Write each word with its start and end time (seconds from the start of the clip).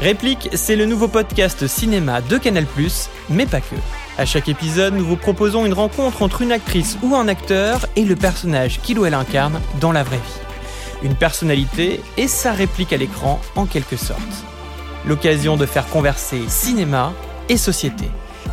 Réplique, 0.00 0.48
c'est 0.54 0.76
le 0.76 0.86
nouveau 0.86 1.08
podcast 1.08 1.66
cinéma 1.66 2.22
de 2.22 2.38
Canal+, 2.38 2.64
mais 3.28 3.44
pas 3.44 3.60
que. 3.60 3.74
À 4.16 4.24
chaque 4.24 4.48
épisode, 4.48 4.94
nous 4.94 5.04
vous 5.04 5.16
proposons 5.16 5.66
une 5.66 5.74
rencontre 5.74 6.22
entre 6.22 6.40
une 6.40 6.52
actrice 6.52 6.96
ou 7.02 7.14
un 7.14 7.28
acteur 7.28 7.84
et 7.96 8.06
le 8.06 8.16
personnage 8.16 8.80
qu'il 8.80 8.98
ou 8.98 9.04
elle 9.04 9.12
incarne 9.12 9.60
dans 9.78 9.92
la 9.92 10.02
vraie 10.02 10.16
vie. 10.16 11.02
Une 11.02 11.14
personnalité 11.14 12.00
et 12.16 12.28
sa 12.28 12.52
réplique 12.52 12.94
à 12.94 12.96
l'écran 12.96 13.42
en 13.56 13.66
quelque 13.66 13.96
sorte. 13.96 14.22
L'occasion 15.04 15.58
de 15.58 15.66
faire 15.66 15.86
converser 15.86 16.40
cinéma 16.48 17.12
et 17.50 17.58
société. 17.58 18.06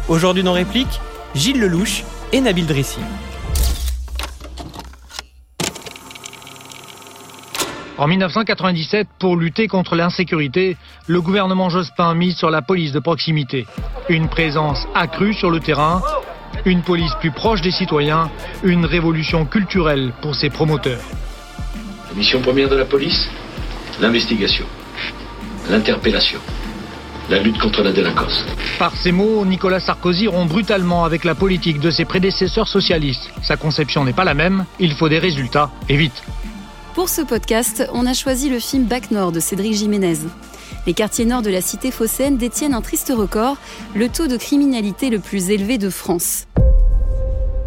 Aujourd'hui 0.10 0.44
dans 0.44 0.52
Réplique, 0.52 1.00
Gilles 1.34 1.62
Lelouch 1.62 2.04
et 2.34 2.42
Nabil 2.42 2.66
Drissi. 2.66 3.00
En 7.98 8.06
1997, 8.08 9.08
pour 9.18 9.36
lutter 9.36 9.68
contre 9.68 9.96
l'insécurité, 9.96 10.78
le 11.08 11.20
gouvernement 11.20 11.70
Jospin 11.70 12.14
mise 12.14 12.38
sur 12.38 12.52
la 12.52 12.62
police 12.62 12.92
de 12.92 13.00
proximité. 13.00 13.66
Une 14.08 14.30
présence 14.30 14.88
accrue 14.94 15.34
sur 15.34 15.50
le 15.50 15.60
terrain, 15.60 16.04
une 16.66 16.84
police 16.84 17.14
plus 17.20 17.32
proche 17.32 17.62
des 17.62 17.72
citoyens, 17.72 18.30
une 18.64 18.86
révolution 18.86 19.46
culturelle 19.46 20.14
pour 20.22 20.36
ses 20.36 20.52
promoteurs. 20.52 21.02
La 22.10 22.16
mission 22.16 22.40
première 22.40 22.70
de 22.70 22.76
la 22.76 22.86
police 22.86 23.30
L'investigation, 24.00 24.66
l'interpellation, 25.72 26.40
la 27.32 27.40
lutte 27.40 27.58
contre 27.58 27.82
la 27.82 27.92
délinquance. 27.92 28.46
Par 28.78 28.96
ces 28.96 29.12
mots, 29.12 29.44
Nicolas 29.44 29.80
Sarkozy 29.80 30.28
rompt 30.28 30.48
brutalement 30.48 31.04
avec 31.04 31.24
la 31.24 31.34
politique 31.34 31.80
de 31.80 31.90
ses 31.90 32.06
prédécesseurs 32.06 32.68
socialistes. 32.68 33.32
Sa 33.42 33.58
conception 33.58 34.06
n'est 34.06 34.14
pas 34.14 34.24
la 34.24 34.36
même, 34.36 34.66
il 34.80 34.94
faut 34.94 35.10
des 35.10 35.18
résultats, 35.18 35.72
et 35.90 35.98
vite. 35.98 36.24
Pour 36.98 37.10
ce 37.10 37.22
podcast, 37.22 37.88
on 37.94 38.08
a 38.08 38.14
choisi 38.16 38.50
le 38.50 38.58
film 38.58 38.86
Bac 38.86 39.12
Nord 39.12 39.32
de 39.32 39.40
Cédric 39.40 39.74
Jiménez. 39.74 40.18
Les 40.88 40.96
quartiers 40.96 41.26
nord 41.26 41.44
de 41.44 41.52
la 41.52 41.62
cité 41.62 41.92
phocéenne 41.92 42.38
détiennent 42.38 42.74
un 42.74 42.82
triste 42.82 43.14
record, 43.16 43.58
le 43.94 44.10
taux 44.10 44.26
de 44.26 44.36
criminalité 44.36 45.12
le 45.12 45.20
plus 45.20 45.52
élevé 45.52 45.78
de 45.78 45.92
France. 45.92 46.48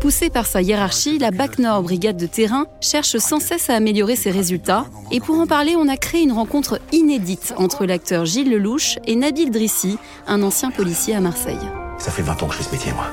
Poussée 0.01 0.31
par 0.31 0.47
sa 0.47 0.63
hiérarchie, 0.63 1.21
la 1.21 1.31
BAC 1.31 1.61
Nord, 1.61 1.85
brigade 1.85 2.17
de 2.17 2.27
terrain, 2.27 2.67
cherche 2.81 3.19
sans 3.19 3.39
cesse 3.39 3.71
à 3.71 3.77
améliorer 3.77 4.17
ses 4.17 4.33
résultats. 4.33 4.87
Et 5.13 5.21
pour 5.21 5.39
en 5.39 5.47
parler, 5.47 5.77
on 5.77 5.87
a 5.87 5.97
créé 5.97 6.23
une 6.23 6.33
rencontre 6.33 6.81
inédite 6.91 7.55
entre 7.57 7.87
l'acteur 7.87 8.25
Gilles 8.25 8.51
Lelouch 8.51 8.99
et 9.07 9.15
Nabil 9.15 9.53
Drissi, 9.53 9.97
un 10.27 10.43
ancien 10.43 10.73
policier 10.73 11.15
à 11.15 11.21
Marseille. 11.21 11.71
Ça 11.99 12.11
fait 12.11 12.23
20 12.23 12.43
ans 12.43 12.49
que 12.49 12.55
je 12.55 12.59
fais 12.59 12.65
ce 12.65 12.73
métier, 12.73 12.93
moi. 12.95 13.07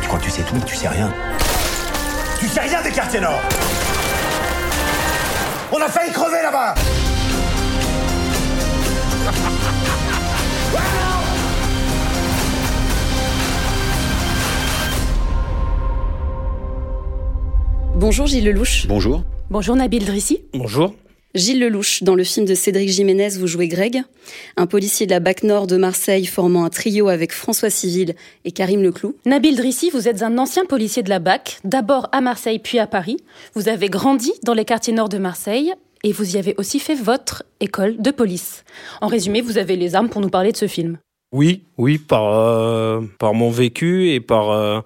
Tu 0.00 0.06
crois 0.06 0.20
que 0.20 0.24
tu 0.26 0.30
sais 0.30 0.42
tout, 0.42 0.54
mais 0.54 0.64
tu 0.64 0.76
sais 0.76 0.86
rien. 0.86 1.12
Tu 2.38 2.46
sais 2.46 2.60
rien 2.60 2.80
des 2.82 2.92
quartiers 2.92 3.20
nord 3.20 3.40
On 5.70 5.80
a 5.82 5.88
failli 5.88 6.12
crever 6.12 6.42
là-bas 6.42 6.74
Bonjour 17.96 18.26
Gilles 18.26 18.42
Lelouch. 18.42 18.86
Bonjour. 18.86 19.22
Bonjour 19.50 19.74
Nabil 19.74 20.04
Drissi. 20.04 20.40
Bonjour. 20.54 20.94
Gilles 21.34 21.60
Lelouch, 21.60 22.02
dans 22.02 22.14
le 22.14 22.24
film 22.24 22.46
de 22.46 22.54
Cédric 22.54 22.88
Jiménez, 22.88 23.28
vous 23.38 23.46
jouez 23.46 23.68
Greg, 23.68 24.02
un 24.56 24.66
policier 24.66 25.04
de 25.04 25.10
la 25.10 25.20
BAC 25.20 25.42
Nord 25.42 25.66
de 25.66 25.76
Marseille 25.76 26.24
formant 26.24 26.64
un 26.64 26.70
trio 26.70 27.08
avec 27.08 27.32
François 27.32 27.68
Civil 27.68 28.14
et 28.46 28.50
Karim 28.50 28.82
Leclou. 28.82 29.14
Nabil 29.26 29.54
Drissi, 29.54 29.90
vous 29.90 30.08
êtes 30.08 30.22
un 30.22 30.38
ancien 30.38 30.64
policier 30.64 31.02
de 31.02 31.10
la 31.10 31.18
BAC, 31.18 31.58
d'abord 31.64 32.08
à 32.12 32.22
Marseille 32.22 32.58
puis 32.58 32.78
à 32.78 32.86
Paris. 32.86 33.18
Vous 33.54 33.68
avez 33.68 33.90
grandi 33.90 34.32
dans 34.44 34.54
les 34.54 34.64
quartiers 34.64 34.94
nord 34.94 35.10
de 35.10 35.18
Marseille 35.18 35.74
et 36.02 36.12
vous 36.12 36.34
y 36.34 36.38
avez 36.38 36.54
aussi 36.56 36.80
fait 36.80 36.94
votre 36.94 37.42
école 37.60 37.98
de 37.98 38.10
police. 38.10 38.64
En 39.02 39.08
résumé, 39.08 39.42
vous 39.42 39.58
avez 39.58 39.76
les 39.76 39.94
armes 39.94 40.08
pour 40.08 40.22
nous 40.22 40.30
parler 40.30 40.52
de 40.52 40.56
ce 40.56 40.66
film. 40.66 40.96
Oui, 41.30 41.64
oui, 41.76 41.98
par, 41.98 42.32
euh, 42.32 43.02
par 43.18 43.34
mon 43.34 43.50
vécu 43.50 44.12
et 44.12 44.20
par 44.20 44.50
euh, 44.50 44.80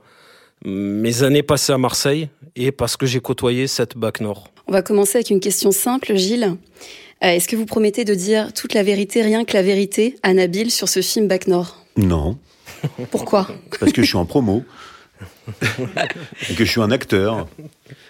mes 0.65 1.23
années 1.23 1.43
passées 1.43 1.73
à 1.73 1.79
Marseille 1.79 2.29
et 2.57 2.73
parce 2.73 2.97
que 2.97 3.07
j'ai 3.07 3.21
côtoyé 3.21 3.67
cette 3.67 3.97
BAC 3.97 4.21
Nord. 4.21 4.49
On 4.67 4.73
va 4.73 4.83
commencer 4.83 5.19
avec 5.19 5.31
une 5.31 5.41
question 5.41 5.73
simple, 5.73 6.15
Gilles. 6.17 6.57
Euh, 7.25 7.29
Est-ce 7.29 7.49
que 7.49 7.57
vous 7.57 7.67
promettez 7.67 8.05
de 8.05 8.15
dire 8.15 8.53
toute 8.53 8.75
la 8.75 8.83
vérité, 8.83 9.23
rien 9.23 9.45
que 9.45 9.55
la 9.55 9.63
vérité, 9.63 10.17
à 10.23 10.35
Nabil 10.35 10.71
sur 10.71 10.89
ce 10.89 11.03
film 11.03 11.29
Bac 11.29 11.47
Nord? 11.47 11.85
Non, 11.97 12.39
Pourquoi? 13.11 13.49
Parce 13.79 13.93
que 13.93 14.03
je 14.03 14.07
suis 14.09 14.17
en 14.17 14.25
promo. 14.25 14.65
et 16.51 16.55
que 16.55 16.65
je 16.65 16.71
suis 16.71 16.81
un 16.81 16.91
acteur. 16.91 17.49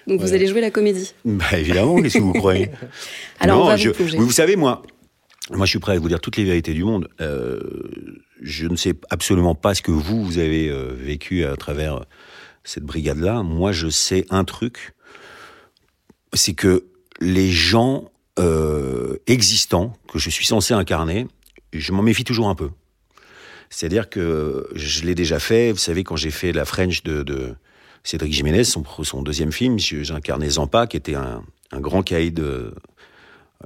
Donc 0.06 0.20
vous 0.20 0.32
allez 0.32 0.46
jouer 0.46 0.60
la 0.60 0.70
comédie? 0.70 1.12
Bah 1.24 1.44
évidemment, 1.58 2.00
qu'est-ce 2.00 2.18
que 2.18 2.22
vous 2.22 2.32
croyez? 2.32 2.70
Alors 3.40 3.62
on 3.62 3.66
va 3.66 3.76
je, 3.76 3.88
vous 3.88 3.94
plonger. 3.94 4.18
vous 4.18 4.30
savez, 4.30 4.56
moi, 4.56 4.82
moi, 5.50 5.66
je 5.66 5.70
suis 5.70 5.78
prêt 5.78 5.96
à 5.96 5.98
vous 5.98 6.08
dire 6.08 6.20
toutes 6.20 6.36
les 6.36 6.44
vérités 6.44 6.72
du 6.72 6.84
monde. 6.84 7.08
Euh, 7.20 7.60
je 8.40 8.66
ne 8.66 8.76
sais 8.76 8.94
absolument 9.10 9.54
pas 9.54 9.74
ce 9.74 9.82
que 9.82 9.90
vous, 9.90 10.22
vous 10.24 10.38
avez 10.38 10.68
euh, 10.68 10.88
vécu 10.96 11.44
à 11.44 11.56
travers 11.56 12.00
cette 12.64 12.84
brigade-là. 12.84 13.42
Moi, 13.42 13.72
je 13.72 13.88
sais 13.88 14.26
un 14.30 14.44
truc, 14.44 14.94
c'est 16.32 16.54
que 16.54 16.84
les 17.20 17.50
gens 17.50 18.10
euh, 18.38 19.16
existants 19.26 19.96
que 20.12 20.18
je 20.18 20.30
suis 20.30 20.46
censé 20.46 20.74
incarner, 20.74 21.26
je 21.72 21.92
m'en 21.92 22.02
méfie 22.02 22.24
toujours 22.24 22.48
un 22.48 22.54
peu. 22.54 22.70
C'est-à-dire 23.70 24.10
que 24.10 24.68
je 24.74 25.04
l'ai 25.04 25.14
déjà 25.14 25.38
fait. 25.38 25.72
Vous 25.72 25.78
savez, 25.78 26.04
quand 26.04 26.16
j'ai 26.16 26.30
fait 26.30 26.52
la 26.52 26.64
French 26.64 27.02
de, 27.02 27.22
de 27.22 27.54
Cédric 28.04 28.32
Jiménez, 28.32 28.64
son, 28.64 28.84
son 29.02 29.22
deuxième 29.22 29.52
film, 29.52 29.78
incarné 30.10 30.50
Zampa, 30.50 30.86
qui 30.86 30.96
était 30.96 31.14
un, 31.14 31.42
un 31.70 31.80
grand 31.80 32.02
caïd, 32.02 32.38
euh, 32.40 32.70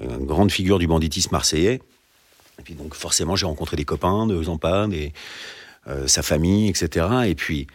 une 0.00 0.26
grande 0.26 0.52
figure 0.52 0.78
du 0.78 0.86
banditisme 0.86 1.30
marseillais. 1.32 1.80
Et 2.58 2.62
puis 2.62 2.74
donc 2.74 2.94
forcément, 2.94 3.36
j'ai 3.36 3.46
rencontré 3.46 3.76
des 3.76 3.84
copains 3.84 4.26
de 4.26 4.42
Zampa, 4.42 4.86
des, 4.86 5.12
euh, 5.88 6.06
sa 6.06 6.22
famille, 6.22 6.68
etc. 6.68 7.06
Et 7.26 7.34
puis, 7.34 7.66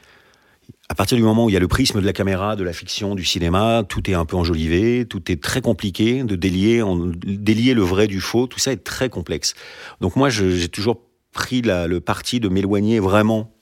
à 0.91 0.93
partir 0.93 1.15
du 1.15 1.23
moment 1.23 1.45
où 1.45 1.49
il 1.49 1.53
y 1.53 1.55
a 1.55 1.59
le 1.61 1.69
prisme 1.69 2.01
de 2.01 2.05
la 2.05 2.11
caméra, 2.11 2.57
de 2.57 2.65
la 2.65 2.73
fiction, 2.73 3.15
du 3.15 3.23
cinéma, 3.23 3.83
tout 3.87 4.09
est 4.11 4.13
un 4.13 4.25
peu 4.25 4.35
enjolivé, 4.35 5.05
tout 5.05 5.31
est 5.31 5.41
très 5.41 5.61
compliqué 5.61 6.23
de 6.25 6.35
délier, 6.35 6.81
en- 6.81 6.97
délier 7.15 7.73
le 7.73 7.81
vrai 7.81 8.07
du 8.07 8.19
faux, 8.19 8.45
tout 8.45 8.59
ça 8.59 8.73
est 8.73 8.83
très 8.83 9.07
complexe. 9.07 9.53
Donc 10.01 10.17
moi, 10.17 10.29
j'ai 10.29 10.67
toujours 10.67 10.99
pris 11.31 11.61
la- 11.61 11.87
le 11.87 12.01
parti 12.01 12.41
de 12.41 12.49
m'éloigner 12.49 12.99
vraiment, 12.99 13.53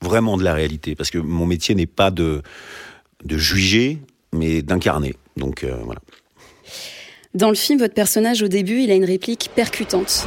vraiment 0.00 0.38
de 0.38 0.44
la 0.44 0.54
réalité, 0.54 0.94
parce 0.94 1.10
que 1.10 1.18
mon 1.18 1.44
métier 1.44 1.74
n'est 1.74 1.84
pas 1.84 2.10
de, 2.10 2.40
de 3.22 3.36
juger, 3.36 3.98
mais 4.32 4.62
d'incarner. 4.62 5.14
Donc 5.36 5.64
euh, 5.64 5.76
voilà. 5.84 6.00
Dans 7.34 7.50
le 7.50 7.54
film, 7.54 7.80
votre 7.80 7.92
personnage, 7.94 8.40
au 8.42 8.48
début, 8.48 8.80
il 8.80 8.90
a 8.90 8.94
une 8.94 9.04
réplique 9.04 9.50
percutante. 9.54 10.24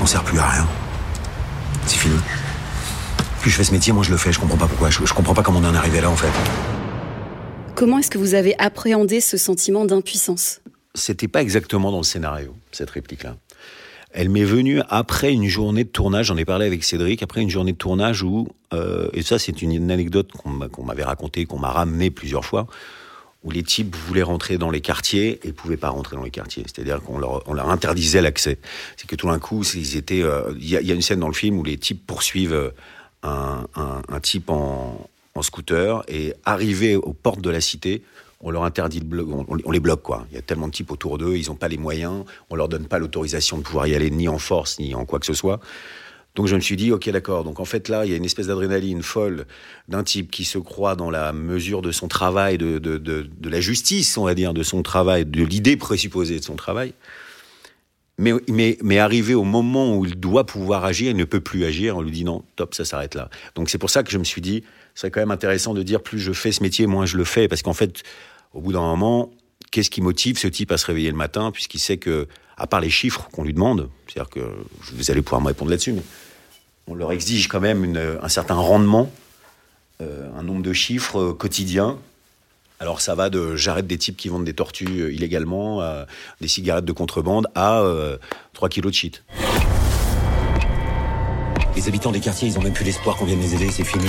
On 0.00 0.06
sert 0.06 0.24
plus 0.24 0.38
à 0.38 0.48
rien. 0.48 0.68
C'est 1.84 1.98
fini. 1.98 2.14
Plus 3.40 3.50
je 3.50 3.56
fais 3.56 3.64
ce 3.64 3.72
métier, 3.72 3.92
moi 3.92 4.02
je 4.02 4.10
le 4.10 4.16
fais. 4.16 4.32
Je 4.32 4.38
comprends 4.40 4.58
pas 4.58 4.66
pourquoi. 4.66 4.90
Je, 4.90 5.04
je 5.04 5.14
comprends 5.14 5.34
pas 5.34 5.42
comment 5.42 5.60
on 5.60 5.64
en 5.64 5.74
est 5.74 5.78
arrivé 5.78 6.00
là 6.00 6.10
en 6.10 6.16
fait. 6.16 6.28
Comment 7.74 7.98
est-ce 7.98 8.10
que 8.10 8.18
vous 8.18 8.34
avez 8.34 8.58
appréhendé 8.58 9.20
ce 9.20 9.36
sentiment 9.38 9.84
d'impuissance? 9.86 10.60
C'était 10.94 11.28
pas 11.28 11.40
exactement 11.40 11.90
dans 11.90 11.98
le 11.98 12.02
scénario 12.04 12.54
cette 12.72 12.90
réplique-là. 12.90 13.36
Elle 14.12 14.28
m'est 14.28 14.44
venue 14.44 14.80
après 14.90 15.32
une 15.32 15.46
journée 15.46 15.84
de 15.84 15.88
tournage. 15.88 16.26
J'en 16.26 16.36
ai 16.36 16.44
parlé 16.44 16.66
avec 16.66 16.82
Cédric 16.84 17.22
après 17.22 17.40
une 17.40 17.48
journée 17.48 17.72
de 17.72 17.76
tournage 17.78 18.22
où 18.22 18.48
euh, 18.74 19.08
et 19.12 19.22
ça 19.22 19.38
c'est 19.38 19.62
une, 19.62 19.90
anecdote 19.90 20.32
qu'on 20.32 20.50
m'a- 20.50 20.68
qu'on 20.68 20.82
m'avait 20.84 21.04
racontée, 21.04 21.46
qu'on 21.46 21.58
m'a 21.60 21.70
ramenée 21.70 22.10
plusieurs 22.10 22.44
fois, 22.44 22.66
où 23.44 23.52
les 23.52 23.62
types 23.62 23.94
voulaient 24.08 24.22
rentrer 24.24 24.58
dans 24.58 24.70
les 24.70 24.80
quartiers 24.80 25.38
et 25.44 25.52
pouvaient 25.52 25.76
pas 25.78 25.90
rentrer 25.90 26.16
dans 26.16 26.24
les 26.24 26.30
quartiers. 26.32 26.64
C'est-à-dire 26.66 27.00
qu'on 27.02 27.18
leur, 27.18 27.48
on 27.48 27.54
leur 27.54 27.70
interdisait 27.70 28.20
l'accès. 28.20 28.58
C'est 28.96 29.06
que 29.08 29.14
tout 29.16 29.28
d'un 29.28 29.38
coup, 29.38 29.62
ils 29.76 29.96
étaient. 29.96 30.22
euh, 30.22 30.52
Il 30.58 30.68
y, 30.68 30.76
a, 30.76 30.80
il 30.80 30.88
y 30.88 30.90
a 30.90 30.94
une 30.94 31.02
scène 31.02 31.20
dans 31.20 31.28
le 31.28 31.32
film 31.34 31.56
où 31.58 31.62
les 31.64 31.78
types 31.78 32.04
poursuivent 32.04 32.52
euh, 32.52 32.70
un, 33.22 33.66
un, 33.74 34.20
type 34.20 34.50
en, 34.50 35.08
scooter 35.42 36.02
et 36.08 36.34
arrivés 36.44 36.96
aux 36.96 37.14
portes 37.14 37.40
de 37.40 37.48
la 37.48 37.62
cité, 37.62 38.02
on 38.42 38.50
leur 38.50 38.64
interdit 38.64 39.02
on, 39.10 39.46
on 39.64 39.70
les 39.70 39.80
bloque 39.80 40.02
quoi. 40.02 40.26
Il 40.30 40.34
y 40.34 40.38
a 40.38 40.42
tellement 40.42 40.68
de 40.68 40.72
types 40.72 40.90
autour 40.90 41.16
d'eux, 41.16 41.36
ils 41.36 41.48
n'ont 41.48 41.54
pas 41.54 41.68
les 41.68 41.78
moyens, 41.78 42.24
on 42.50 42.56
leur 42.56 42.68
donne 42.68 42.86
pas 42.86 42.98
l'autorisation 42.98 43.56
de 43.56 43.62
pouvoir 43.62 43.86
y 43.86 43.94
aller 43.94 44.10
ni 44.10 44.28
en 44.28 44.38
force 44.38 44.78
ni 44.78 44.94
en 44.94 45.06
quoi 45.06 45.18
que 45.18 45.26
ce 45.26 45.32
soit. 45.32 45.60
Donc 46.36 46.46
je 46.46 46.54
me 46.54 46.60
suis 46.60 46.76
dit, 46.76 46.92
ok, 46.92 47.08
d'accord. 47.10 47.42
Donc 47.42 47.58
en 47.58 47.64
fait 47.64 47.88
là, 47.88 48.04
il 48.04 48.10
y 48.10 48.14
a 48.14 48.16
une 48.16 48.24
espèce 48.24 48.46
d'adrénaline 48.46 49.02
folle 49.02 49.46
d'un 49.88 50.04
type 50.04 50.30
qui 50.30 50.44
se 50.44 50.58
croit 50.58 50.94
dans 50.94 51.10
la 51.10 51.32
mesure 51.32 51.82
de 51.82 51.90
son 51.90 52.06
travail, 52.06 52.56
de, 52.58 52.78
de, 52.78 52.98
de, 52.98 53.28
de 53.38 53.48
la 53.48 53.60
justice, 53.60 54.16
on 54.16 54.24
va 54.24 54.34
dire, 54.34 54.54
de 54.54 54.62
son 54.62 54.82
travail, 54.82 55.24
de 55.24 55.42
l'idée 55.42 55.76
présupposée 55.76 56.38
de 56.38 56.44
son 56.44 56.54
travail. 56.56 56.92
Mais, 58.20 58.34
mais, 58.48 58.76
mais 58.82 58.98
arrivé 58.98 59.32
au 59.32 59.44
moment 59.44 59.96
où 59.96 60.04
il 60.04 60.14
doit 60.14 60.44
pouvoir 60.44 60.84
agir, 60.84 61.10
il 61.10 61.16
ne 61.16 61.24
peut 61.24 61.40
plus 61.40 61.64
agir, 61.64 61.96
on 61.96 62.02
lui 62.02 62.10
dit 62.10 62.24
non, 62.24 62.44
top, 62.54 62.74
ça 62.74 62.84
s'arrête 62.84 63.14
là. 63.14 63.30
Donc 63.54 63.70
c'est 63.70 63.78
pour 63.78 63.88
ça 63.88 64.02
que 64.02 64.10
je 64.10 64.18
me 64.18 64.24
suis 64.24 64.42
dit, 64.42 64.62
c'est 64.94 65.10
quand 65.10 65.20
même 65.20 65.30
intéressant 65.30 65.72
de 65.72 65.82
dire 65.82 66.02
plus 66.02 66.18
je 66.18 66.34
fais 66.34 66.52
ce 66.52 66.62
métier, 66.62 66.86
moins 66.86 67.06
je 67.06 67.16
le 67.16 67.24
fais, 67.24 67.48
parce 67.48 67.62
qu'en 67.62 67.72
fait, 67.72 68.02
au 68.52 68.60
bout 68.60 68.74
d'un 68.74 68.82
moment, 68.82 69.30
qu'est-ce 69.70 69.88
qui 69.88 70.02
motive 70.02 70.38
ce 70.38 70.48
type 70.48 70.70
à 70.70 70.76
se 70.76 70.84
réveiller 70.84 71.10
le 71.10 71.16
matin, 71.16 71.50
puisqu'il 71.50 71.78
sait 71.78 71.96
que, 71.96 72.28
à 72.58 72.66
part 72.66 72.82
les 72.82 72.90
chiffres 72.90 73.26
qu'on 73.32 73.42
lui 73.42 73.54
demande, 73.54 73.88
c'est-à-dire 74.06 74.28
que 74.28 74.40
vous 74.92 75.10
allez 75.10 75.22
pouvoir 75.22 75.40
me 75.40 75.46
répondre 75.46 75.70
là-dessus, 75.70 75.94
mais 75.94 76.02
on 76.88 76.94
leur 76.94 77.12
exige 77.12 77.48
quand 77.48 77.60
même 77.60 77.96
un 78.22 78.28
certain 78.28 78.56
rendement, 78.56 79.10
euh, 80.02 80.28
un 80.36 80.42
nombre 80.42 80.62
de 80.62 80.74
chiffres 80.74 81.20
euh, 81.20 81.32
quotidiens 81.32 81.98
Alors 82.82 83.02
ça 83.02 83.14
va 83.14 83.28
de 83.28 83.56
j'arrête 83.56 83.86
des 83.86 83.98
types 83.98 84.16
qui 84.16 84.30
vendent 84.30 84.46
des 84.46 84.54
tortues 84.54 85.02
euh, 85.02 85.12
illégalement, 85.12 85.82
euh, 85.82 86.06
des 86.40 86.48
cigarettes 86.48 86.86
de 86.86 86.92
contrebande, 86.92 87.46
à 87.54 87.80
euh, 87.82 88.16
3 88.54 88.70
kilos 88.70 88.90
de 88.90 88.96
shit. 88.96 89.22
Les 91.76 91.88
habitants 91.88 92.10
des 92.10 92.20
quartiers, 92.20 92.48
ils 92.48 92.58
ont 92.58 92.62
même 92.62 92.72
plus 92.72 92.86
l'espoir 92.86 93.16
qu'on 93.16 93.26
vienne 93.26 93.40
les 93.40 93.54
aider, 93.54 93.70
c'est 93.70 93.84
fini. 93.84 94.08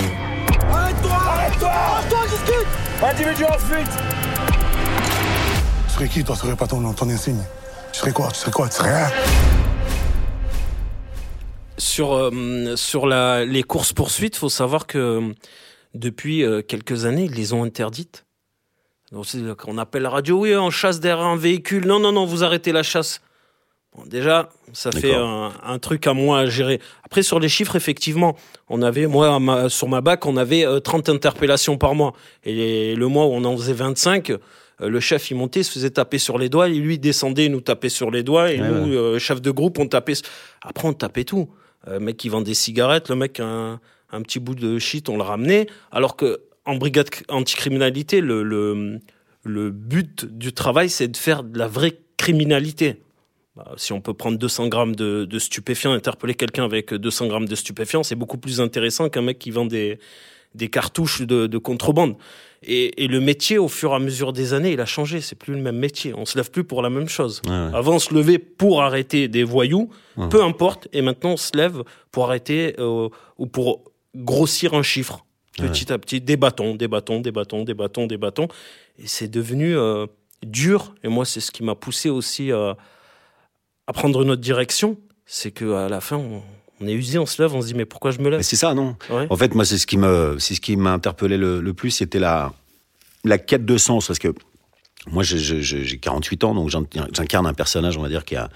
Tu 5.86 5.92
serais 5.92 6.08
qui, 6.08 6.24
toi? 6.24 6.34
Tu 6.34 6.40
serais 6.40 6.56
pas 6.56 6.66
ton, 6.66 6.94
ton 6.94 7.10
insigne? 7.10 7.42
Tu 7.92 7.98
serais 7.98 8.12
quoi? 8.12 8.28
Tu 8.28 8.38
serais 8.40 8.52
quoi? 8.52 8.70
Tu 8.70 8.76
serais 8.76 8.96
rien? 8.96 9.10
Sur, 11.76 12.14
euh, 12.14 12.74
sur 12.76 13.06
la, 13.06 13.44
les 13.44 13.64
courses-poursuites, 13.64 14.36
faut 14.36 14.48
savoir 14.48 14.86
que 14.86 14.98
euh, 14.98 15.32
depuis 15.92 16.42
euh, 16.42 16.62
quelques 16.62 17.04
années, 17.04 17.24
ils 17.24 17.34
les 17.34 17.52
ont 17.52 17.64
interdites. 17.64 18.24
Donc, 19.12 19.26
c'est- 19.26 19.38
on 19.66 19.78
appelle 19.78 20.02
la 20.02 20.10
radio, 20.10 20.40
oui, 20.40 20.56
on 20.56 20.70
chasse 20.70 20.98
derrière 20.98 21.24
un 21.26 21.36
véhicule. 21.36 21.86
Non, 21.86 21.98
non, 22.00 22.12
non, 22.12 22.24
vous 22.24 22.42
arrêtez 22.44 22.72
la 22.72 22.82
chasse. 22.82 23.20
Bon, 23.94 24.04
déjà, 24.06 24.48
ça 24.72 24.90
fait 24.90 25.14
un, 25.14 25.52
un 25.62 25.78
truc 25.78 26.06
à 26.06 26.14
moins 26.14 26.38
à 26.40 26.46
gérer. 26.46 26.80
Après, 27.04 27.22
sur 27.22 27.38
les 27.38 27.50
chiffres, 27.50 27.76
effectivement, 27.76 28.36
on 28.70 28.80
avait, 28.80 29.06
moi, 29.06 29.38
ma- 29.38 29.68
sur 29.68 29.86
ma 29.86 30.00
bac, 30.00 30.24
on 30.24 30.38
avait 30.38 30.64
euh, 30.64 30.80
30 30.80 31.10
interpellations 31.10 31.76
par 31.76 31.94
mois. 31.94 32.14
Et 32.44 32.54
les- 32.54 32.94
le 32.96 33.06
mois 33.08 33.26
où 33.26 33.32
on 33.32 33.44
en 33.44 33.54
faisait 33.54 33.74
25, 33.74 34.30
euh, 34.30 34.38
le 34.80 34.98
chef, 34.98 35.30
il 35.30 35.34
montait, 35.36 35.62
se 35.62 35.70
faisait 35.72 35.90
taper 35.90 36.16
sur 36.16 36.38
les 36.38 36.48
doigts, 36.48 36.70
et 36.70 36.72
lui, 36.74 36.94
il 36.94 36.98
descendait, 36.98 37.44
il 37.46 37.52
nous 37.52 37.60
tapait 37.60 37.90
sur 37.90 38.10
les 38.10 38.22
doigts, 38.22 38.50
et 38.50 38.62
Ouais, 38.62 38.66
nous, 38.66 38.94
euh, 38.94 39.18
chef 39.18 39.42
de 39.42 39.50
groupe, 39.50 39.78
on 39.78 39.86
tapait. 39.88 40.14
Après, 40.62 40.88
on 40.88 40.94
tapait 40.94 41.24
tout. 41.24 41.50
Euh, 41.86 42.00
mec 42.00 42.16
qui 42.16 42.30
vend 42.30 42.40
des 42.40 42.54
cigarettes, 42.54 43.10
le 43.10 43.16
mec, 43.16 43.40
un, 43.40 43.78
un 44.10 44.22
petit 44.22 44.38
bout 44.38 44.54
de 44.54 44.78
shit, 44.78 45.10
on 45.10 45.16
le 45.18 45.22
ramenait. 45.22 45.66
Alors 45.90 46.16
que 46.16 46.40
en 46.64 46.76
brigade 46.76 47.08
anticriminalité, 47.28 48.20
le, 48.20 48.42
le, 48.42 49.00
le 49.44 49.70
but 49.70 50.24
du 50.24 50.52
travail, 50.52 50.88
c'est 50.88 51.08
de 51.08 51.16
faire 51.16 51.42
de 51.42 51.58
la 51.58 51.68
vraie 51.68 51.98
criminalité. 52.16 53.02
Bah, 53.56 53.72
si 53.76 53.92
on 53.92 54.00
peut 54.00 54.14
prendre 54.14 54.38
200 54.38 54.68
grammes 54.68 54.96
de, 54.96 55.24
de 55.24 55.38
stupéfiants, 55.38 55.92
interpeller 55.92 56.34
quelqu'un 56.34 56.64
avec 56.64 56.94
200 56.94 57.26
grammes 57.26 57.48
de 57.48 57.54
stupéfiants, 57.54 58.02
c'est 58.02 58.14
beaucoup 58.14 58.38
plus 58.38 58.60
intéressant 58.60 59.08
qu'un 59.08 59.22
mec 59.22 59.38
qui 59.38 59.50
vend 59.50 59.66
des, 59.66 59.98
des 60.54 60.68
cartouches 60.68 61.22
de, 61.22 61.46
de 61.46 61.58
contrebande. 61.58 62.16
Et, 62.62 63.04
et 63.04 63.08
le 63.08 63.20
métier, 63.20 63.58
au 63.58 63.68
fur 63.68 63.90
et 63.90 63.96
à 63.96 63.98
mesure 63.98 64.32
des 64.32 64.54
années, 64.54 64.72
il 64.72 64.80
a 64.80 64.86
changé. 64.86 65.20
C'est 65.20 65.34
plus 65.34 65.52
le 65.52 65.60
même 65.60 65.76
métier. 65.76 66.14
On 66.16 66.24
se 66.24 66.38
lève 66.38 66.50
plus 66.50 66.64
pour 66.64 66.80
la 66.80 66.90
même 66.90 67.08
chose. 67.08 67.42
Ouais. 67.46 67.52
Avant, 67.52 67.96
on 67.96 67.98
se 67.98 68.14
levait 68.14 68.38
pour 68.38 68.82
arrêter 68.82 69.28
des 69.28 69.42
voyous, 69.42 69.90
peu 70.30 70.42
importe. 70.42 70.88
Et 70.92 71.02
maintenant, 71.02 71.32
on 71.32 71.36
se 71.36 71.56
lève 71.56 71.82
pour 72.12 72.26
arrêter 72.26 72.74
euh, 72.78 73.08
ou 73.36 73.46
pour 73.46 73.82
grossir 74.14 74.74
un 74.74 74.82
chiffre. 74.82 75.26
Petit 75.68 75.92
à 75.92 75.98
petit, 75.98 76.20
des 76.20 76.36
bâtons, 76.36 76.74
des 76.74 76.88
bâtons, 76.88 77.20
des 77.20 77.30
bâtons, 77.32 77.64
des 77.64 77.74
bâtons, 77.74 78.06
des 78.06 78.16
bâtons. 78.18 78.48
Et 78.98 79.06
c'est 79.06 79.28
devenu 79.28 79.76
euh, 79.76 80.06
dur. 80.44 80.94
Et 81.02 81.08
moi, 81.08 81.24
c'est 81.24 81.40
ce 81.40 81.50
qui 81.50 81.62
m'a 81.62 81.74
poussé 81.74 82.10
aussi 82.10 82.52
euh, 82.52 82.74
à 83.86 83.92
prendre 83.92 84.22
une 84.22 84.30
autre 84.30 84.40
direction. 84.42 84.98
C'est 85.26 85.50
qu'à 85.50 85.88
la 85.88 86.00
fin, 86.00 86.16
on, 86.16 86.42
on 86.80 86.86
est 86.86 86.92
usé, 86.92 87.18
on 87.18 87.26
se 87.26 87.40
lève, 87.40 87.54
on 87.54 87.62
se 87.62 87.66
dit, 87.68 87.74
mais 87.74 87.84
pourquoi 87.84 88.10
je 88.10 88.18
me 88.18 88.28
lève? 88.30 88.42
C'est 88.42 88.56
ça, 88.56 88.74
non? 88.74 88.96
Ouais. 89.10 89.26
En 89.30 89.36
fait, 89.36 89.54
moi, 89.54 89.64
c'est 89.64 89.78
ce 89.78 89.86
qui 89.86 89.96
me, 89.98 90.36
c'est 90.38 90.54
ce 90.54 90.60
qui 90.60 90.76
m'a 90.76 90.92
interpellé 90.92 91.36
le, 91.36 91.60
le 91.60 91.74
plus, 91.74 91.90
c'était 91.90 92.18
la, 92.18 92.52
la 93.24 93.38
quête 93.38 93.64
de 93.64 93.76
sens, 93.78 94.06
parce 94.08 94.18
que 94.18 94.34
moi, 95.06 95.22
j'ai- 95.22 95.38
j'ai 95.38 95.62
j'ai 95.62 95.98
48 95.98 96.44
ans, 96.44 96.54
donc 96.54 96.68
j'in- 96.70 96.84
j'incarne 97.12 97.46
un 97.46 97.54
personnage, 97.54 97.96
on 97.96 98.02
va 98.02 98.08
dire, 98.08 98.24
qui 98.24 98.36
a 98.36 98.48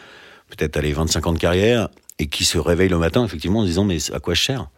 peut-être 0.51 0.77
allé 0.77 0.93
25 0.93 1.27
ans 1.27 1.33
de 1.33 1.39
carrière 1.39 1.89
et 2.19 2.29
qui 2.29 2.45
se 2.45 2.57
réveille 2.59 2.89
le 2.89 2.97
matin, 2.99 3.25
effectivement, 3.25 3.59
en 3.61 3.63
se 3.63 3.69
disant, 3.69 3.85
mais 3.85 3.99
à 4.13 4.21
quoi 4.21 4.33
je 4.35 4.43
sers 4.43 4.71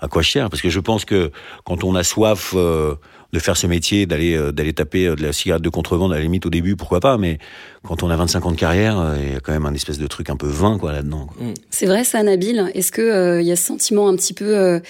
À 0.00 0.08
quoi 0.08 0.22
je 0.22 0.30
sers 0.30 0.48
Parce 0.48 0.62
que 0.62 0.70
je 0.70 0.80
pense 0.80 1.04
que 1.04 1.30
quand 1.64 1.84
on 1.84 1.94
a 1.94 2.02
soif 2.02 2.54
euh, 2.56 2.94
de 3.34 3.38
faire 3.38 3.56
ce 3.58 3.66
métier, 3.66 4.06
d'aller 4.06 4.34
euh, 4.34 4.50
d'aller 4.50 4.72
taper 4.72 5.08
euh, 5.08 5.14
de 5.14 5.22
la 5.22 5.32
cigarette 5.34 5.62
de 5.62 5.68
contrebande, 5.68 6.12
à 6.12 6.16
la 6.16 6.22
limite, 6.22 6.46
au 6.46 6.50
début, 6.50 6.74
pourquoi 6.74 7.00
pas, 7.00 7.18
mais 7.18 7.38
quand 7.86 8.02
on 8.02 8.08
a 8.08 8.16
25 8.16 8.46
ans 8.46 8.50
de 8.52 8.56
carrière, 8.56 8.98
euh, 8.98 9.16
il 9.20 9.32
y 9.34 9.36
a 9.36 9.40
quand 9.40 9.52
même 9.52 9.66
un 9.66 9.74
espèce 9.74 9.98
de 9.98 10.06
truc 10.06 10.30
un 10.30 10.36
peu 10.36 10.46
vain, 10.46 10.78
quoi, 10.78 10.92
là-dedans. 10.92 11.26
quoi. 11.26 11.46
C'est 11.68 11.84
vrai 11.86 12.02
ça, 12.04 12.22
Nabil? 12.22 12.70
Est-ce 12.74 12.92
que 12.92 13.02
euh, 13.02 13.42
il 13.42 13.46
y 13.46 13.52
a 13.52 13.56
ce 13.56 13.64
sentiment 13.66 14.08
un 14.08 14.16
petit 14.16 14.32
peu... 14.32 14.56
euh, 14.56 14.80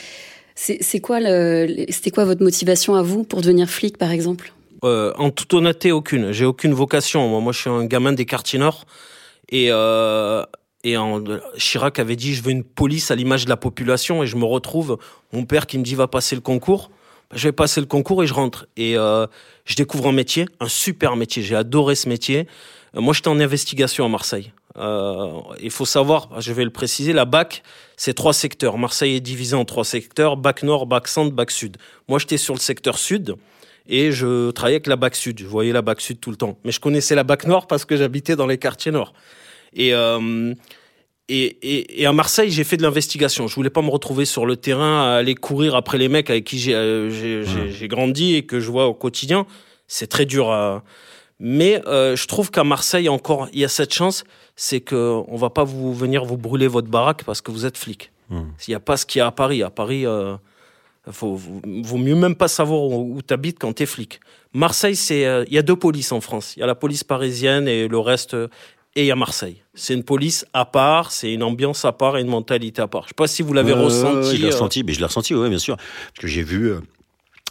c'est 0.55 0.79
c'est 0.83 1.01
quoi, 1.01 1.19
le- 1.21 1.87
c'était 1.91 2.11
quoi 2.13 2.25
votre 2.25 2.43
motivation 2.43 2.95
à 2.95 3.03
vous 3.03 3.25
pour 3.25 3.41
devenir 3.43 3.69
flic, 3.69 3.99
par 3.99 4.11
exemple? 4.13 4.53
Euh, 4.85 5.13
en 5.19 5.31
toute 5.31 5.53
honnêteté, 5.55 5.91
aucune. 5.91 6.31
J'ai 6.33 6.45
aucune 6.45 6.73
vocation. 6.73 7.27
Moi, 7.29 7.41
moi, 7.41 7.53
je 7.53 7.59
suis 7.63 7.71
un 7.71 7.85
gamin 7.85 8.13
des 8.13 8.27
quartiers 8.27 8.59
nord. 8.61 8.85
Et, 9.51 9.69
euh, 9.71 10.45
et 10.87 10.97
Chirac 11.57 11.99
avait 11.99 12.15
dit, 12.15 12.33
je 12.33 12.45
veux 12.45 12.53
une 12.53 12.63
police 12.63 13.11
à 13.11 13.17
l'image 13.17 13.45
de 13.45 13.51
la 13.51 13.57
population. 13.57 14.23
Et 14.23 14.29
je 14.29 14.37
me 14.37 14.45
retrouve, 14.45 14.99
mon 15.33 15.45
père 15.45 15.67
qui 15.67 15.79
me 15.79 15.83
dit, 15.83 15.97
va 15.97 16.07
passer 16.07 16.37
le 16.37 16.41
concours. 16.41 16.93
Ben, 17.29 17.37
Je 17.37 17.49
vais 17.49 17.53
passer 17.53 17.81
le 17.81 17.87
concours 17.87 18.23
et 18.23 18.29
je 18.29 18.35
rentre. 18.35 18.69
Et 18.77 18.97
euh, 18.97 19.27
je 19.65 19.75
découvre 19.75 20.07
un 20.07 20.13
métier, 20.13 20.47
un 20.61 20.69
super 20.69 21.17
métier. 21.17 21.43
J'ai 21.43 21.57
adoré 21.57 21.97
ce 21.97 22.09
métier. 22.09 22.47
Euh, 22.95 23.01
moi, 23.01 23.15
j'étais 23.15 23.27
en 23.27 23.41
investigation 23.41 24.05
à 24.05 24.09
Marseille. 24.09 24.53
Euh, 24.77 25.41
il 25.61 25.73
faut 25.73 25.87
savoir, 25.87 26.41
je 26.41 26.53
vais 26.53 26.63
le 26.63 26.71
préciser, 26.71 27.13
la 27.13 27.25
BAC, 27.25 27.65
c'est 27.97 28.15
trois 28.15 28.33
secteurs. 28.33 28.79
Marseille 28.79 29.17
est 29.17 29.21
divisé 29.21 29.57
en 29.57 29.65
trois 29.65 29.85
secteurs, 29.85 30.37
BAC 30.37 30.63
Nord, 30.63 30.87
BAC 30.87 31.09
Centre, 31.09 31.35
BAC 31.35 31.51
Sud. 31.51 31.79
Moi, 32.07 32.21
j'étais 32.21 32.37
sur 32.37 32.55
le 32.55 32.61
secteur 32.61 32.97
Sud 32.97 33.35
et 33.89 34.13
je 34.13 34.53
travaillais 34.53 34.77
avec 34.77 34.87
la 34.87 34.95
BAC 34.95 35.17
Sud. 35.17 35.41
Je 35.41 35.47
voyais 35.47 35.73
la 35.73 35.83
BAC 35.83 36.01
Sud 36.01 36.21
tout 36.21 36.31
le 36.31 36.37
temps. 36.37 36.59
Mais 36.65 36.71
je 36.71 36.79
connaissais 36.79 37.17
la 37.17 37.25
BAC 37.25 37.47
Nord 37.49 37.67
parce 37.67 37.85
que 37.85 37.97
j'habitais 37.97 38.37
dans 38.37 38.47
les 38.47 38.59
quartiers 38.59 38.93
nord. 38.93 39.15
Et, 39.73 39.93
et, 41.29 41.45
et, 41.63 42.03
et 42.03 42.07
à 42.07 42.13
Marseille, 42.13 42.51
j'ai 42.51 42.63
fait 42.63 42.77
de 42.77 42.83
l'investigation. 42.83 43.49
Je 43.49 43.55
voulais 43.55 43.71
pas 43.71 43.83
me 43.83 43.91
retrouver 43.91 44.25
sur 44.25 44.47
le 44.47 44.57
terrain 44.57 45.03
à 45.03 45.17
aller 45.17 45.35
courir 45.35 45.75
après 45.75 45.99
les 45.99 46.09
mecs 46.09 46.31
avec 46.31 46.45
qui 46.45 46.59
j'ai 46.59 46.75
euh, 46.75 47.11
j'ai 47.11 47.89
grandi 47.89 48.37
et 48.37 48.47
que 48.47 48.61
je 48.61 48.71
vois 48.71 48.87
au 48.87 48.95
quotidien. 48.95 49.47
C'est 49.89 50.07
très 50.07 50.27
dur 50.27 50.51
à... 50.51 50.85
Mais 51.39 51.83
euh, 51.87 52.17
je 52.17 52.27
trouve 52.27 52.51
qu'à 52.51 52.65
Marseille, 52.65 53.09
encore, 53.09 53.49
il 53.53 53.61
y 53.61 53.65
a 53.65 53.69
cette 53.69 53.93
chance, 53.93 54.25
c'est 54.55 54.81
que 54.81 55.21
on 55.29 55.37
va 55.37 55.51
pas 55.51 55.65
vous 55.65 55.93
venir 55.93 56.25
vous 56.25 56.39
brûler 56.39 56.67
votre 56.67 56.89
baraque 56.89 57.25
parce 57.25 57.41
que 57.41 57.51
vous 57.51 57.67
êtes 57.67 57.77
flic. 57.77 58.11
Hmm. 58.31 58.45
Il 58.67 58.71
n'y 58.71 58.75
a 58.75 58.81
pas 58.81 58.97
ce 58.97 59.05
qu'il 59.05 59.19
y 59.19 59.23
a 59.23 59.27
à 59.27 59.33
Paris. 59.33 59.63
À 59.63 59.71
Paris, 59.71 60.07
euh, 60.07 60.37
faut, 61.11 61.35
vaut 61.35 61.61
vaut 61.83 61.99
mieux 61.99 62.15
même 62.15 62.37
pas 62.37 62.49
savoir 62.49 62.83
où, 62.85 63.21
tu 63.27 63.35
habites 63.35 63.59
quand 63.59 63.75
tu 63.75 63.83
es 63.83 63.87
flic. 63.87 64.21
Marseille, 64.55 64.97
c'est 64.97 65.27
euh, 65.27 65.45
il 65.49 65.55
y 65.55 65.59
a 65.59 65.63
deux 65.63 65.77
polices 65.77 66.13
en 66.13 66.21
France. 66.21 66.55
Il 66.57 66.61
y 66.61 66.63
a 66.63 66.67
la 66.67 66.75
police 66.75 67.05
parisienne 67.05 67.69
et 67.69 67.89
le 67.89 67.99
reste. 67.99 68.37
Et 68.97 69.11
a 69.13 69.15
Marseille. 69.17 69.63
C'est 69.75 69.95
une 69.95 70.03
police 70.03 70.45
à 70.53 70.65
part, 70.65 71.13
c'est 71.13 71.33
une 71.33 71.43
ambiance 71.45 71.85
à 71.85 71.93
part 71.93 72.17
et 72.17 72.23
une 72.23 72.27
mentalité 72.29 72.83
à 72.83 72.89
part. 72.89 73.03
Je 73.05 73.09
sais 73.09 73.15
pas 73.15 73.27
si 73.29 73.43
vous 73.43 73.53
l'avez 73.53 73.73
ressenti. 73.73 74.37
je 74.37 74.41
l'ai 74.43 74.45
euh, 74.49 74.51
ressenti, 74.51 74.83
mais 74.83 74.93
je 74.95 74.99
l'ai 74.99 75.05
ressenti, 75.07 75.35
oui, 75.35 75.49
bien 75.49 75.59
sûr. 75.59 75.77
Parce 75.77 76.21
que 76.23 76.27
j'ai 76.27 76.43
vu, 76.43 76.71
euh, 76.73 76.81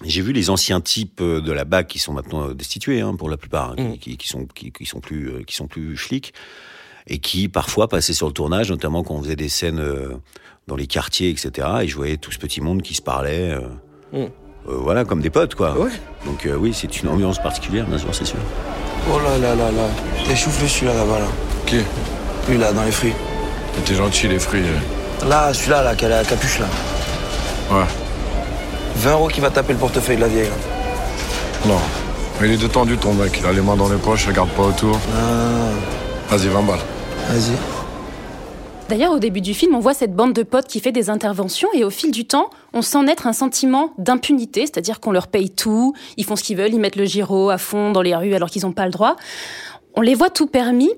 j'ai 0.04 0.22
vu 0.22 0.34
les 0.34 0.50
anciens 0.50 0.82
types 0.82 1.22
euh, 1.22 1.40
de 1.40 1.52
la 1.54 1.64
BAC 1.64 1.88
qui 1.88 2.00
sont 2.00 2.12
maintenant 2.14 2.50
destitués, 2.50 3.00
hein, 3.02 3.16
pour 3.16 3.30
la 3.30 3.38
plupart, 3.38 3.76
hein, 3.78 3.94
Mm. 3.94 3.98
qui, 4.00 4.28
sont, 4.28 4.46
qui, 4.46 4.72
qui 4.72 4.86
sont 4.86 5.00
plus, 5.00 5.46
qui 5.46 5.56
sont 5.56 5.68
plus 5.68 5.96
flics, 5.96 6.34
et 7.08 7.20
qui 7.20 7.48
parfois 7.48 7.88
passaient 7.88 8.14
sur 8.14 8.28
le 8.28 8.34
tournage, 8.34 8.70
notamment 8.72 9.04
quand 9.04 9.14
on 9.14 9.22
faisait 9.24 9.36
des 9.36 9.50
scènes 9.50 9.82
dans 10.68 10.76
les 10.76 10.88
quartiers, 10.88 11.30
etc. 11.30 11.68
Et 11.84 11.88
je 11.88 11.96
voyais 11.96 12.18
tout 12.18 12.32
ce 12.32 12.40
petit 12.40 12.60
monde 12.60 12.82
qui 12.82 12.96
se 12.96 13.02
parlait, 13.04 13.56
Mm. 14.12 14.18
euh, 14.18 14.28
voilà, 14.66 15.06
comme 15.06 15.22
des 15.22 15.30
potes, 15.30 15.54
quoi. 15.54 15.78
Ouais. 15.78 15.92
Donc 16.26 16.46
euh, 16.48 16.56
oui, 16.56 16.74
c'est 16.74 17.02
une 17.04 17.10
ambiance 17.10 17.38
particulière, 17.40 17.86
bien 17.86 18.00
sûr, 18.00 18.14
c'est 18.16 18.26
sûr. 18.26 18.40
Oh 19.12 19.20
là 19.20 19.38
là 19.38 19.50
là 19.56 19.66
là, 19.72 19.84
t'es 20.28 20.36
choufflé 20.36 20.68
celui-là 20.68 20.94
là-bas 20.94 21.20
là. 21.20 21.26
Qui? 21.66 21.82
Lui 22.50 22.58
là, 22.58 22.72
dans 22.72 22.84
les 22.84 22.92
fruits. 22.92 23.14
T'es 23.86 23.96
gentil, 23.96 24.28
les 24.28 24.40
fruits. 24.40 24.64
euh. 24.64 25.28
Là, 25.30 25.54
celui-là 25.54 25.84
là, 25.84 25.96
qui 25.96 26.06
a 26.06 26.10
la 26.10 26.24
capuche 26.24 26.60
là. 26.60 26.66
Ouais. 27.72 27.86
20 28.98 29.12
euros 29.12 29.28
qui 29.28 29.42
va 29.42 29.50
taper 29.50 29.74
le 29.74 29.80
portefeuille 29.80 30.16
de 30.18 30.22
la 30.22 30.28
vieille 30.28 30.48
là. 30.48 31.68
Non. 31.68 31.80
Mais 32.40 32.48
il 32.50 32.54
est 32.54 32.58
détendu, 32.58 32.98
ton 32.98 33.14
mec. 33.14 33.38
Il 33.42 33.46
a 33.48 33.52
les 33.52 33.62
mains 33.62 33.76
dans 33.76 33.90
les 33.90 33.98
poches, 33.98 34.24
il 34.26 34.30
regarde 34.30 34.50
pas 34.50 34.64
autour. 34.64 34.98
Ah, 35.16 36.36
Vas-y, 36.36 36.48
20 36.48 36.62
balles. 36.64 36.80
vas-y. 37.30 37.56
D'ailleurs, 38.88 39.14
au 39.14 39.20
début 39.20 39.42
du 39.42 39.56
film, 39.56 39.74
on 39.74 39.80
voit 39.80 39.96
cette 39.96 40.16
bande 40.16 40.34
de 40.34 40.44
potes 40.44 40.68
qui 40.68 40.80
fait 40.80 40.92
des 40.92 41.10
interventions 41.10 41.70
et 41.74 41.84
au 41.84 41.90
fil 41.90 42.12
du 42.12 42.26
temps, 42.28 42.52
on 42.72 42.84
sent 42.84 43.02
naître 43.04 43.26
un 43.26 43.34
sentiment 43.34 43.94
d'impunité, 43.98 44.62
c'est-à-dire 44.62 45.00
qu'on 45.00 45.12
leur 45.12 45.28
paye 45.28 45.50
tout, 45.50 45.94
ils 46.18 46.24
font 46.24 46.36
ce 46.36 46.44
qu'ils 46.44 46.56
veulent, 46.56 46.74
ils 46.74 46.80
mettent 46.80 46.96
le 46.96 47.06
giro 47.06 47.50
à 47.50 47.58
fond 47.58 47.92
dans 47.92 48.04
les 48.04 48.16
rues 48.16 48.36
alors 48.36 48.50
qu'ils 48.50 48.62
n'ont 48.62 48.74
pas 48.74 48.86
le 48.86 48.92
droit. 48.92 49.16
On 49.96 50.02
les 50.02 50.14
voit 50.14 50.30
tout 50.30 50.46
permis. 50.46 50.92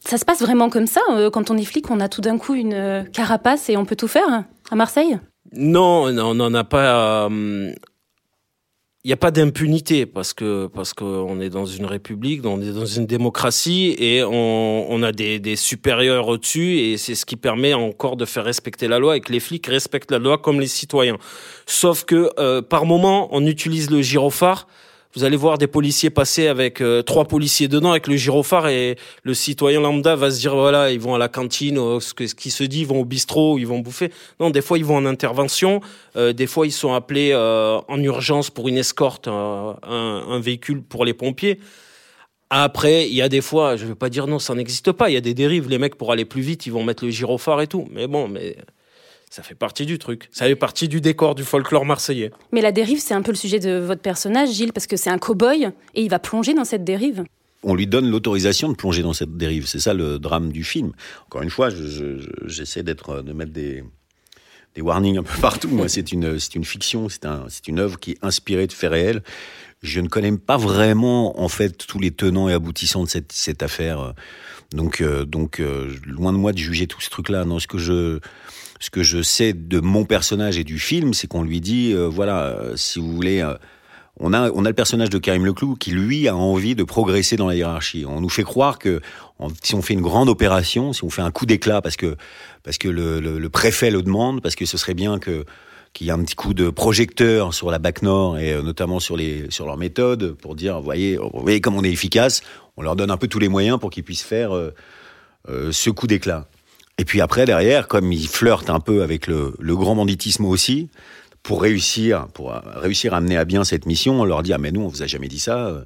Ça 0.00 0.18
se 0.18 0.24
passe 0.24 0.40
vraiment 0.40 0.70
comme 0.70 0.86
ça 0.88 1.00
euh, 1.12 1.30
Quand 1.30 1.50
on 1.50 1.56
est 1.56 1.64
flic, 1.64 1.88
on 1.90 2.00
a 2.00 2.08
tout 2.08 2.20
d'un 2.20 2.36
coup 2.36 2.54
une 2.54 2.74
euh, 2.74 3.04
carapace 3.04 3.68
et 3.70 3.76
on 3.76 3.84
peut 3.84 3.96
tout 3.96 4.08
faire 4.08 4.44
à 4.70 4.74
Marseille? 4.74 5.18
Non, 5.52 6.04
on 6.04 6.34
n'en 6.34 6.52
a 6.54 6.64
pas. 6.64 7.28
euh, 7.30 7.72
n'y 9.08 9.14
a 9.14 9.16
pas 9.16 9.30
d'impunité 9.30 10.04
parce 10.04 10.34
que 10.34 10.66
parce 10.66 10.92
qu'on 10.92 11.40
est 11.40 11.48
dans 11.48 11.64
une 11.64 11.86
république, 11.86 12.44
on 12.44 12.60
est 12.60 12.72
dans 12.72 12.84
une 12.84 13.06
démocratie 13.06 13.96
et 13.98 14.22
on, 14.22 14.90
on 14.90 15.02
a 15.02 15.12
des, 15.12 15.38
des 15.38 15.56
supérieurs 15.56 16.28
au-dessus 16.28 16.78
et 16.78 16.98
c'est 16.98 17.14
ce 17.14 17.24
qui 17.24 17.36
permet 17.36 17.72
encore 17.72 18.16
de 18.16 18.26
faire 18.26 18.44
respecter 18.44 18.86
la 18.86 18.98
loi 18.98 19.16
et 19.16 19.20
que 19.20 19.32
les 19.32 19.40
flics 19.40 19.66
respectent 19.66 20.10
la 20.10 20.18
loi 20.18 20.36
comme 20.36 20.60
les 20.60 20.66
citoyens. 20.66 21.16
Sauf 21.66 22.04
que 22.04 22.30
euh, 22.38 22.60
par 22.60 22.84
moment, 22.84 23.28
on 23.32 23.46
utilise 23.46 23.90
le 23.90 24.02
gyrophare 24.02 24.66
vous 25.14 25.24
allez 25.24 25.36
voir 25.36 25.56
des 25.56 25.66
policiers 25.66 26.10
passer 26.10 26.48
avec 26.48 26.80
euh, 26.80 27.02
trois 27.02 27.24
policiers 27.24 27.66
dedans 27.66 27.92
avec 27.92 28.06
le 28.06 28.16
gyrophare 28.16 28.68
et 28.68 28.96
le 29.22 29.34
citoyen 29.34 29.80
lambda 29.80 30.16
va 30.16 30.30
se 30.30 30.38
dire 30.38 30.54
voilà 30.54 30.90
ils 30.92 31.00
vont 31.00 31.14
à 31.14 31.18
la 31.18 31.28
cantine 31.28 31.78
euh, 31.78 31.98
ce, 31.98 32.12
que, 32.12 32.26
ce 32.26 32.34
qui 32.34 32.50
se 32.50 32.62
dit 32.62 32.80
ils 32.80 32.86
vont 32.86 33.00
au 33.00 33.04
bistrot 33.04 33.58
ils 33.58 33.66
vont 33.66 33.78
bouffer. 33.78 34.12
Non 34.38 34.50
des 34.50 34.60
fois 34.60 34.76
ils 34.76 34.84
vont 34.84 34.96
en 34.96 35.06
intervention. 35.06 35.80
Euh, 36.16 36.32
des 36.32 36.46
fois 36.46 36.66
ils 36.66 36.72
sont 36.72 36.92
appelés 36.92 37.34
en 37.34 38.02
urgence 38.02 38.50
pour 38.50 38.68
une 38.68 38.76
escorte 38.76 39.28
un, 39.28 39.76
un, 39.82 40.40
véhicule 40.40 40.82
pour 40.82 41.04
les 41.04 41.14
pompiers. 41.14 41.58
Après 42.50 43.08
il 43.08 43.14
y 43.14 43.22
a 43.22 43.28
des 43.28 43.40
fois 43.40 43.76
je 43.76 43.86
veux 43.86 43.94
pas 43.94 44.10
dire 44.10 44.26
non 44.26 44.38
ça 44.38 44.54
n'existe 44.54 44.92
pas. 44.92 45.08
Il 45.08 45.14
y 45.14 45.16
a 45.18 45.22
des 45.22 45.34
dérives. 45.34 45.68
Les 45.68 45.78
mecs 45.78 45.96
pour 45.96 46.12
aller 46.12 46.26
plus 46.26 46.42
vite 46.42 46.66
ils 46.66 46.72
vont 46.72 46.84
mettre 46.84 47.04
le 47.04 47.10
gyrophare 47.10 47.62
et 47.62 47.66
tout. 47.66 47.88
Mais 47.90 48.06
bon 48.06 48.28
mais 48.28 48.56
ça 49.30 49.42
fait 49.42 49.54
partie 49.54 49.86
du 49.86 49.98
truc. 49.98 50.28
Ça 50.32 50.46
fait 50.46 50.56
partie 50.56 50.88
du 50.88 51.00
décor 51.00 51.34
du 51.34 51.44
folklore 51.44 51.84
marseillais. 51.84 52.30
Mais 52.52 52.60
la 52.60 52.72
dérive, 52.72 53.00
c'est 53.00 53.14
un 53.14 53.22
peu 53.22 53.32
le 53.32 53.36
sujet 53.36 53.58
de 53.58 53.78
votre 53.78 54.00
personnage, 54.00 54.50
Gilles, 54.50 54.72
parce 54.72 54.86
que 54.86 54.96
c'est 54.96 55.10
un 55.10 55.18
cow-boy 55.18 55.70
et 55.94 56.02
il 56.02 56.08
va 56.08 56.18
plonger 56.18 56.54
dans 56.54 56.64
cette 56.64 56.84
dérive. 56.84 57.24
On 57.62 57.74
lui 57.74 57.86
donne 57.86 58.08
l'autorisation 58.08 58.68
de 58.68 58.76
plonger 58.76 59.02
dans 59.02 59.12
cette 59.12 59.36
dérive. 59.36 59.66
C'est 59.66 59.80
ça 59.80 59.92
le 59.92 60.18
drame 60.18 60.52
du 60.52 60.64
film. 60.64 60.92
Encore 61.26 61.42
une 61.42 61.50
fois, 61.50 61.70
j'essaie 62.46 62.82
d'être, 62.82 63.22
de 63.22 63.32
mettre 63.32 63.52
des, 63.52 63.82
des 64.74 64.80
warnings 64.80 65.18
un 65.18 65.22
peu 65.22 65.38
partout. 65.40 65.68
Moi, 65.68 65.88
c'est 65.88 66.12
une, 66.12 66.38
c'est 66.38 66.54
une 66.54 66.64
fiction, 66.64 67.08
c'est 67.08 67.26
un, 67.26 67.46
c'est 67.48 67.66
une 67.68 67.80
œuvre 67.80 67.98
qui 67.98 68.12
est 68.12 68.18
inspirée 68.22 68.66
de 68.66 68.72
faits 68.72 68.90
réels. 68.90 69.22
Je 69.82 70.00
ne 70.00 70.08
connais 70.08 70.36
pas 70.36 70.56
vraiment, 70.56 71.40
en 71.40 71.48
fait, 71.48 71.86
tous 71.86 72.00
les 72.00 72.10
tenants 72.10 72.48
et 72.48 72.52
aboutissants 72.52 73.04
de 73.04 73.08
cette, 73.08 73.62
affaire. 73.62 74.14
Donc, 74.72 75.00
euh, 75.00 75.24
euh, 75.60 75.94
loin 76.04 76.32
de 76.32 76.38
moi 76.38 76.52
de 76.52 76.58
juger 76.58 76.86
tout 76.86 77.00
ce 77.00 77.10
truc-là. 77.10 77.44
Non, 77.44 77.58
ce 77.60 77.68
que 77.68 77.78
je, 77.78 78.18
ce 78.80 78.90
que 78.90 79.02
je 79.02 79.22
sais 79.22 79.52
de 79.52 79.78
mon 79.78 80.04
personnage 80.04 80.58
et 80.58 80.64
du 80.64 80.78
film, 80.78 81.14
c'est 81.14 81.28
qu'on 81.28 81.42
lui 81.42 81.60
dit, 81.60 81.92
euh, 81.92 82.08
voilà, 82.08 82.58
si 82.74 82.98
vous 82.98 83.12
voulez, 83.12 83.48
on 84.18 84.32
a, 84.32 84.50
on 84.50 84.64
a 84.64 84.68
le 84.68 84.74
personnage 84.74 85.10
de 85.10 85.18
Karim 85.18 85.46
Leclou 85.46 85.76
qui, 85.76 85.92
lui, 85.92 86.26
a 86.26 86.34
envie 86.34 86.74
de 86.74 86.82
progresser 86.82 87.36
dans 87.36 87.46
la 87.46 87.54
hiérarchie. 87.54 88.04
On 88.04 88.20
nous 88.20 88.28
fait 88.28 88.42
croire 88.42 88.80
que 88.80 89.00
si 89.62 89.76
on 89.76 89.82
fait 89.82 89.94
une 89.94 90.02
grande 90.02 90.28
opération, 90.28 90.92
si 90.92 91.04
on 91.04 91.10
fait 91.10 91.22
un 91.22 91.30
coup 91.30 91.46
d'éclat 91.46 91.80
parce 91.82 91.96
que, 91.96 92.16
parce 92.64 92.78
que 92.78 92.88
le, 92.88 93.20
le, 93.20 93.48
préfet 93.48 93.92
le 93.92 94.02
demande, 94.02 94.42
parce 94.42 94.56
que 94.56 94.66
ce 94.66 94.76
serait 94.76 94.94
bien 94.94 95.20
que 95.20 95.44
qu'il 95.92 96.06
y 96.06 96.10
ait 96.10 96.12
un 96.12 96.22
petit 96.22 96.34
coup 96.34 96.54
de 96.54 96.70
projecteur 96.70 97.54
sur 97.54 97.70
la 97.70 97.78
BAC 97.78 98.02
Nord 98.02 98.38
et 98.38 98.60
notamment 98.62 99.00
sur 99.00 99.16
les 99.16 99.50
sur 99.50 99.66
leurs 99.66 99.76
méthodes 99.76 100.32
pour 100.32 100.54
dire 100.54 100.80
voyez 100.80 101.18
voyez 101.34 101.60
comme 101.60 101.76
on 101.76 101.84
est 101.84 101.90
efficace 101.90 102.42
on 102.76 102.82
leur 102.82 102.96
donne 102.96 103.10
un 103.10 103.16
peu 103.16 103.28
tous 103.28 103.38
les 103.38 103.48
moyens 103.48 103.78
pour 103.80 103.90
qu'ils 103.90 104.04
puissent 104.04 104.22
faire 104.22 104.50
ce 105.48 105.90
coup 105.90 106.06
d'éclat 106.06 106.46
et 106.98 107.04
puis 107.04 107.20
après, 107.20 107.46
derrière, 107.46 107.86
comme 107.86 108.12
il 108.12 108.26
flirte 108.26 108.70
un 108.70 108.80
peu 108.80 109.02
avec 109.02 109.28
le, 109.28 109.54
le 109.60 109.76
grand 109.76 109.94
banditisme 109.94 110.44
aussi, 110.44 110.90
pour 111.44 111.62
réussir, 111.62 112.26
pour 112.34 112.52
réussir 112.52 113.14
à 113.14 113.20
mener 113.20 113.38
à 113.38 113.44
bien 113.44 113.64
cette 113.64 113.86
mission, 113.86 114.20
on 114.20 114.24
leur 114.24 114.42
dit 114.42 114.52
ah 114.52 114.58
mais 114.58 114.72
nous 114.72 114.82
on 114.82 114.88
vous 114.88 115.02
a 115.02 115.06
jamais 115.06 115.28
dit 115.28 115.38
ça. 115.38 115.68
Euh, 115.68 115.84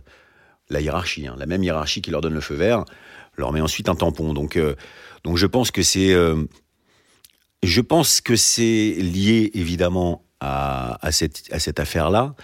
la 0.71 0.81
hiérarchie, 0.81 1.27
hein, 1.27 1.37
la 1.39 1.45
même 1.45 1.63
hiérarchie 1.63 2.01
qui 2.01 2.11
leur 2.11 2.23
donne 2.23 2.33
le 2.33 2.41
feu 2.41 2.55
vert, 2.55 2.85
leur 3.37 3.53
met 3.53 3.61
ensuite 3.61 3.91
un 3.91 3.95
tampon. 3.95 4.33
Donc 4.33 4.57
euh, 4.57 4.75
donc 5.23 5.37
je 5.37 5.47
pense 5.47 5.71
que 5.71 5.83
c'est 5.83 6.15
euh, 6.15 6.43
je 7.63 7.81
pense 7.81 8.21
que 8.21 8.37
c'est 8.37 8.97
lié 8.99 9.51
évidemment 9.55 10.25
à, 10.41 10.99
à 11.07 11.13
cette 11.13 11.45
à 11.53 11.59
cette 11.59 11.81
affaire 11.81 12.11
là. 12.11 12.35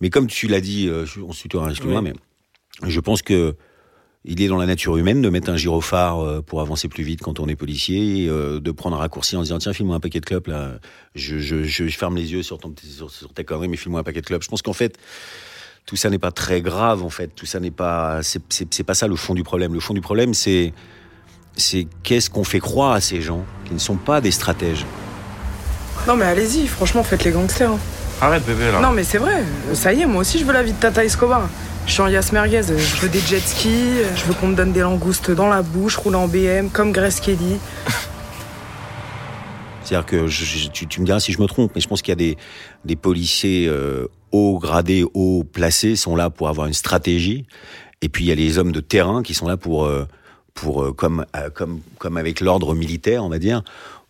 Mais 0.00 0.10
comme 0.10 0.26
tu 0.26 0.48
l'as 0.48 0.60
dit, 0.60 0.90
on 1.22 1.32
se 1.32 1.42
tutoie, 1.42 1.70
excuse-moi, 1.70 2.02
mais 2.02 2.14
je 2.86 3.00
pense 3.00 3.22
que 3.22 3.56
il 4.24 4.40
est 4.40 4.48
dans 4.48 4.56
la 4.56 4.66
nature 4.66 4.96
humaine 4.96 5.20
de 5.20 5.28
mettre 5.28 5.50
un 5.50 5.56
gyrophare 5.56 6.18
euh, 6.20 6.40
pour 6.40 6.62
avancer 6.62 6.88
plus 6.88 7.04
vite 7.04 7.20
quand 7.20 7.40
on 7.40 7.46
est 7.46 7.56
policier, 7.56 8.26
euh, 8.28 8.58
de 8.58 8.70
prendre 8.70 8.96
un 8.96 8.98
raccourci 8.98 9.36
en 9.36 9.42
disant 9.42 9.58
tiens 9.58 9.74
filme-moi 9.74 9.96
un 9.96 10.00
paquet 10.00 10.20
de 10.20 10.24
clopes 10.24 10.46
là, 10.46 10.78
je, 11.14 11.38
je, 11.38 11.62
je, 11.64 11.88
ferme 11.88 12.16
les 12.16 12.32
yeux 12.32 12.42
sur, 12.42 12.58
ton, 12.58 12.74
sur, 12.82 13.10
sur 13.10 13.32
ta 13.34 13.44
connerie 13.44 13.68
mais 13.68 13.76
filme-moi 13.76 14.00
un 14.00 14.04
paquet 14.04 14.22
de 14.22 14.26
clopes. 14.26 14.42
Je 14.42 14.48
pense 14.48 14.62
qu'en 14.62 14.72
fait 14.72 14.98
tout 15.84 15.96
ça 15.96 16.08
n'est 16.08 16.18
pas 16.18 16.32
très 16.32 16.62
grave 16.62 17.02
en 17.02 17.10
fait, 17.10 17.28
tout 17.34 17.44
ça 17.44 17.60
n'est 17.60 17.70
pas 17.70 18.20
c'est 18.22 18.82
pas 18.84 18.94
ça 18.94 19.06
le 19.06 19.16
fond 19.16 19.34
du 19.34 19.42
problème. 19.42 19.74
Le 19.74 19.80
fond 19.80 19.92
du 19.92 20.00
problème 20.00 20.32
c'est 20.32 20.72
c'est 21.56 21.86
qu'est-ce 22.02 22.30
qu'on 22.30 22.44
fait 22.44 22.60
croire 22.60 22.92
à 22.92 23.00
ces 23.00 23.20
gens 23.20 23.44
qui 23.64 23.74
ne 23.74 23.78
sont 23.78 23.96
pas 23.96 24.20
des 24.20 24.30
stratèges. 24.30 24.84
Non 26.06 26.16
mais 26.16 26.26
allez-y, 26.26 26.66
franchement 26.66 27.02
faites 27.02 27.24
les 27.24 27.30
gangsters. 27.30 27.70
Hein. 27.70 27.78
Arrête 28.20 28.44
bébé 28.44 28.70
là. 28.72 28.80
Non 28.80 28.90
mais 28.90 29.04
c'est 29.04 29.18
vrai, 29.18 29.42
ça 29.74 29.92
y 29.92 30.02
est, 30.02 30.06
moi 30.06 30.20
aussi 30.20 30.38
je 30.38 30.44
veux 30.44 30.52
la 30.52 30.62
vie 30.62 30.72
de 30.72 30.78
Tata 30.78 31.04
Escobar. 31.04 31.48
Je 31.86 31.92
suis 31.92 32.00
en 32.00 32.08
Yas 32.08 32.30
Merguez, 32.32 32.62
je 32.62 32.96
veux 33.00 33.10
des 33.10 33.20
jet 33.20 33.40
skis, 33.40 33.98
je 34.16 34.24
veux 34.24 34.32
qu'on 34.34 34.48
me 34.48 34.54
donne 34.54 34.72
des 34.72 34.80
langoustes 34.80 35.30
dans 35.30 35.48
la 35.48 35.60
bouche, 35.60 35.96
rouler 35.96 36.16
en 36.16 36.28
BM, 36.28 36.70
comme 36.70 36.92
Grace 36.92 37.20
Kelly. 37.20 37.58
C'est-à-dire 39.84 40.06
que 40.06 40.26
tu, 40.70 41.00
me 41.00 41.04
diras 41.04 41.20
si 41.20 41.32
je 41.32 41.42
me 41.42 41.46
trompe, 41.46 41.72
mais 41.74 41.82
je 41.82 41.88
pense 41.88 42.00
qu'il 42.00 42.12
y 42.12 42.12
a 42.12 42.16
des, 42.16 42.38
des 42.86 42.96
policiers 42.96 43.66
euh, 43.68 44.06
haut 44.32 44.58
gradés, 44.58 45.04
haut 45.12 45.44
placés, 45.44 45.94
sont 45.94 46.16
là 46.16 46.30
pour 46.30 46.48
avoir 46.48 46.66
une 46.66 46.72
stratégie. 46.72 47.46
Et 48.00 48.08
puis 48.08 48.24
il 48.24 48.28
y 48.28 48.32
a 48.32 48.34
les 48.34 48.56
hommes 48.56 48.72
de 48.72 48.80
terrain 48.80 49.22
qui 49.22 49.34
sont 49.34 49.46
là 49.46 49.58
pour, 49.58 49.84
euh, 49.84 50.06
pour 50.54 50.82
euh, 50.82 50.92
comme, 50.92 51.26
comme, 51.52 51.80
comme 51.98 52.16
avec 52.16 52.40
l'ordre 52.40 52.74
militaire, 52.74 53.24
on 53.24 53.28
va 53.28 53.38
dire, 53.38 53.62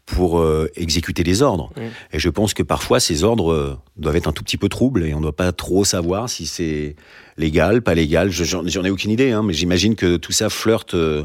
pour 0.07 0.39
euh, 0.39 0.71
exécuter 0.77 1.25
des 1.25 1.43
ordres. 1.43 1.71
Et 2.13 2.19
je 2.19 2.29
pense 2.29 2.53
que 2.53 2.63
parfois 2.63 3.01
ces 3.01 3.25
ordres 3.25 3.53
euh, 3.53 3.79
doivent 3.97 4.17
être 4.17 4.29
un 4.29 4.33
tout 4.33 4.43
petit 4.43 4.59
peu 4.59 4.69
troubles 4.69 5.05
et 5.05 5.15
on 5.15 5.19
ne 5.19 5.23
doit 5.23 5.37
pas 5.37 5.53
trop 5.53 5.85
savoir 5.85 6.29
si 6.29 6.47
c'est 6.47 6.97
légal, 7.39 7.83
pas 7.83 7.95
légal. 7.95 8.31
J'en 8.31 8.85
ai 8.85 8.91
aucune 8.91 9.11
idée, 9.11 9.33
hein, 9.33 9.43
mais 9.43 9.55
j'imagine 9.55 9.97
que 9.97 10.17
tout 10.17 10.33
ça 10.33 10.51
flirte 10.51 10.95
euh, 10.95 11.25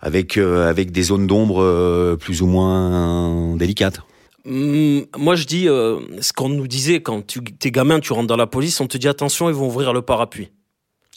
avec 0.00 0.36
avec 0.36 0.92
des 0.92 1.02
zones 1.02 1.26
d'ombre 1.26 2.16
plus 2.20 2.42
ou 2.42 2.46
moins 2.46 3.56
délicates. 3.56 4.00
Mm, 4.44 5.00
moi, 5.16 5.34
je 5.34 5.44
dis 5.44 5.64
ce 5.64 6.32
qu'on 6.34 6.50
nous 6.50 6.68
disait 6.68 7.00
quand 7.00 7.26
tu 7.26 7.40
es 7.64 7.70
gamin, 7.70 8.00
tu 8.00 8.12
rentres 8.12 8.26
dans 8.26 8.36
la 8.36 8.46
police, 8.46 8.80
on 8.80 8.86
te 8.86 8.98
dit 8.98 9.08
attention, 9.08 9.48
ils 9.48 9.54
vont 9.54 9.66
ouvrir 9.66 9.94
le 9.94 10.02
parapluie. 10.02 10.50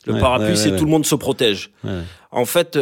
Le 0.07 0.19
parapluie, 0.19 0.57
c'est 0.57 0.75
tout 0.75 0.85
le 0.85 0.91
monde 0.91 1.05
se 1.05 1.15
protège. 1.15 1.71
En 2.31 2.45
fait, 2.45 2.77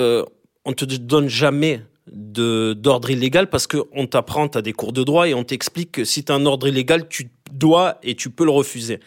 on 0.66 0.74
te 0.74 0.86
donne 0.86 1.28
jamais 1.30 1.82
de 2.12 2.74
d'ordre 2.74 3.10
illégal 3.10 3.50
parce 3.50 3.68
que 3.68 3.78
on 3.92 4.08
t'apprend 4.08 4.48
à 4.48 4.62
des 4.62 4.74
cours 4.74 4.94
de 4.94 5.04
droit 5.04 5.28
et 5.28 5.34
on 5.34 5.44
t'explique 5.44 5.92
que 5.92 6.04
si 6.04 6.24
tu 6.24 6.32
as 6.32 6.36
un 6.36 6.46
ordre 6.46 6.68
illégal, 6.68 7.08
tu 7.08 7.30
dois 7.52 7.98
et 8.04 8.16
tu 8.16 8.30
peux 8.30 8.46
le 8.46 8.52
refuser. 8.52 9.00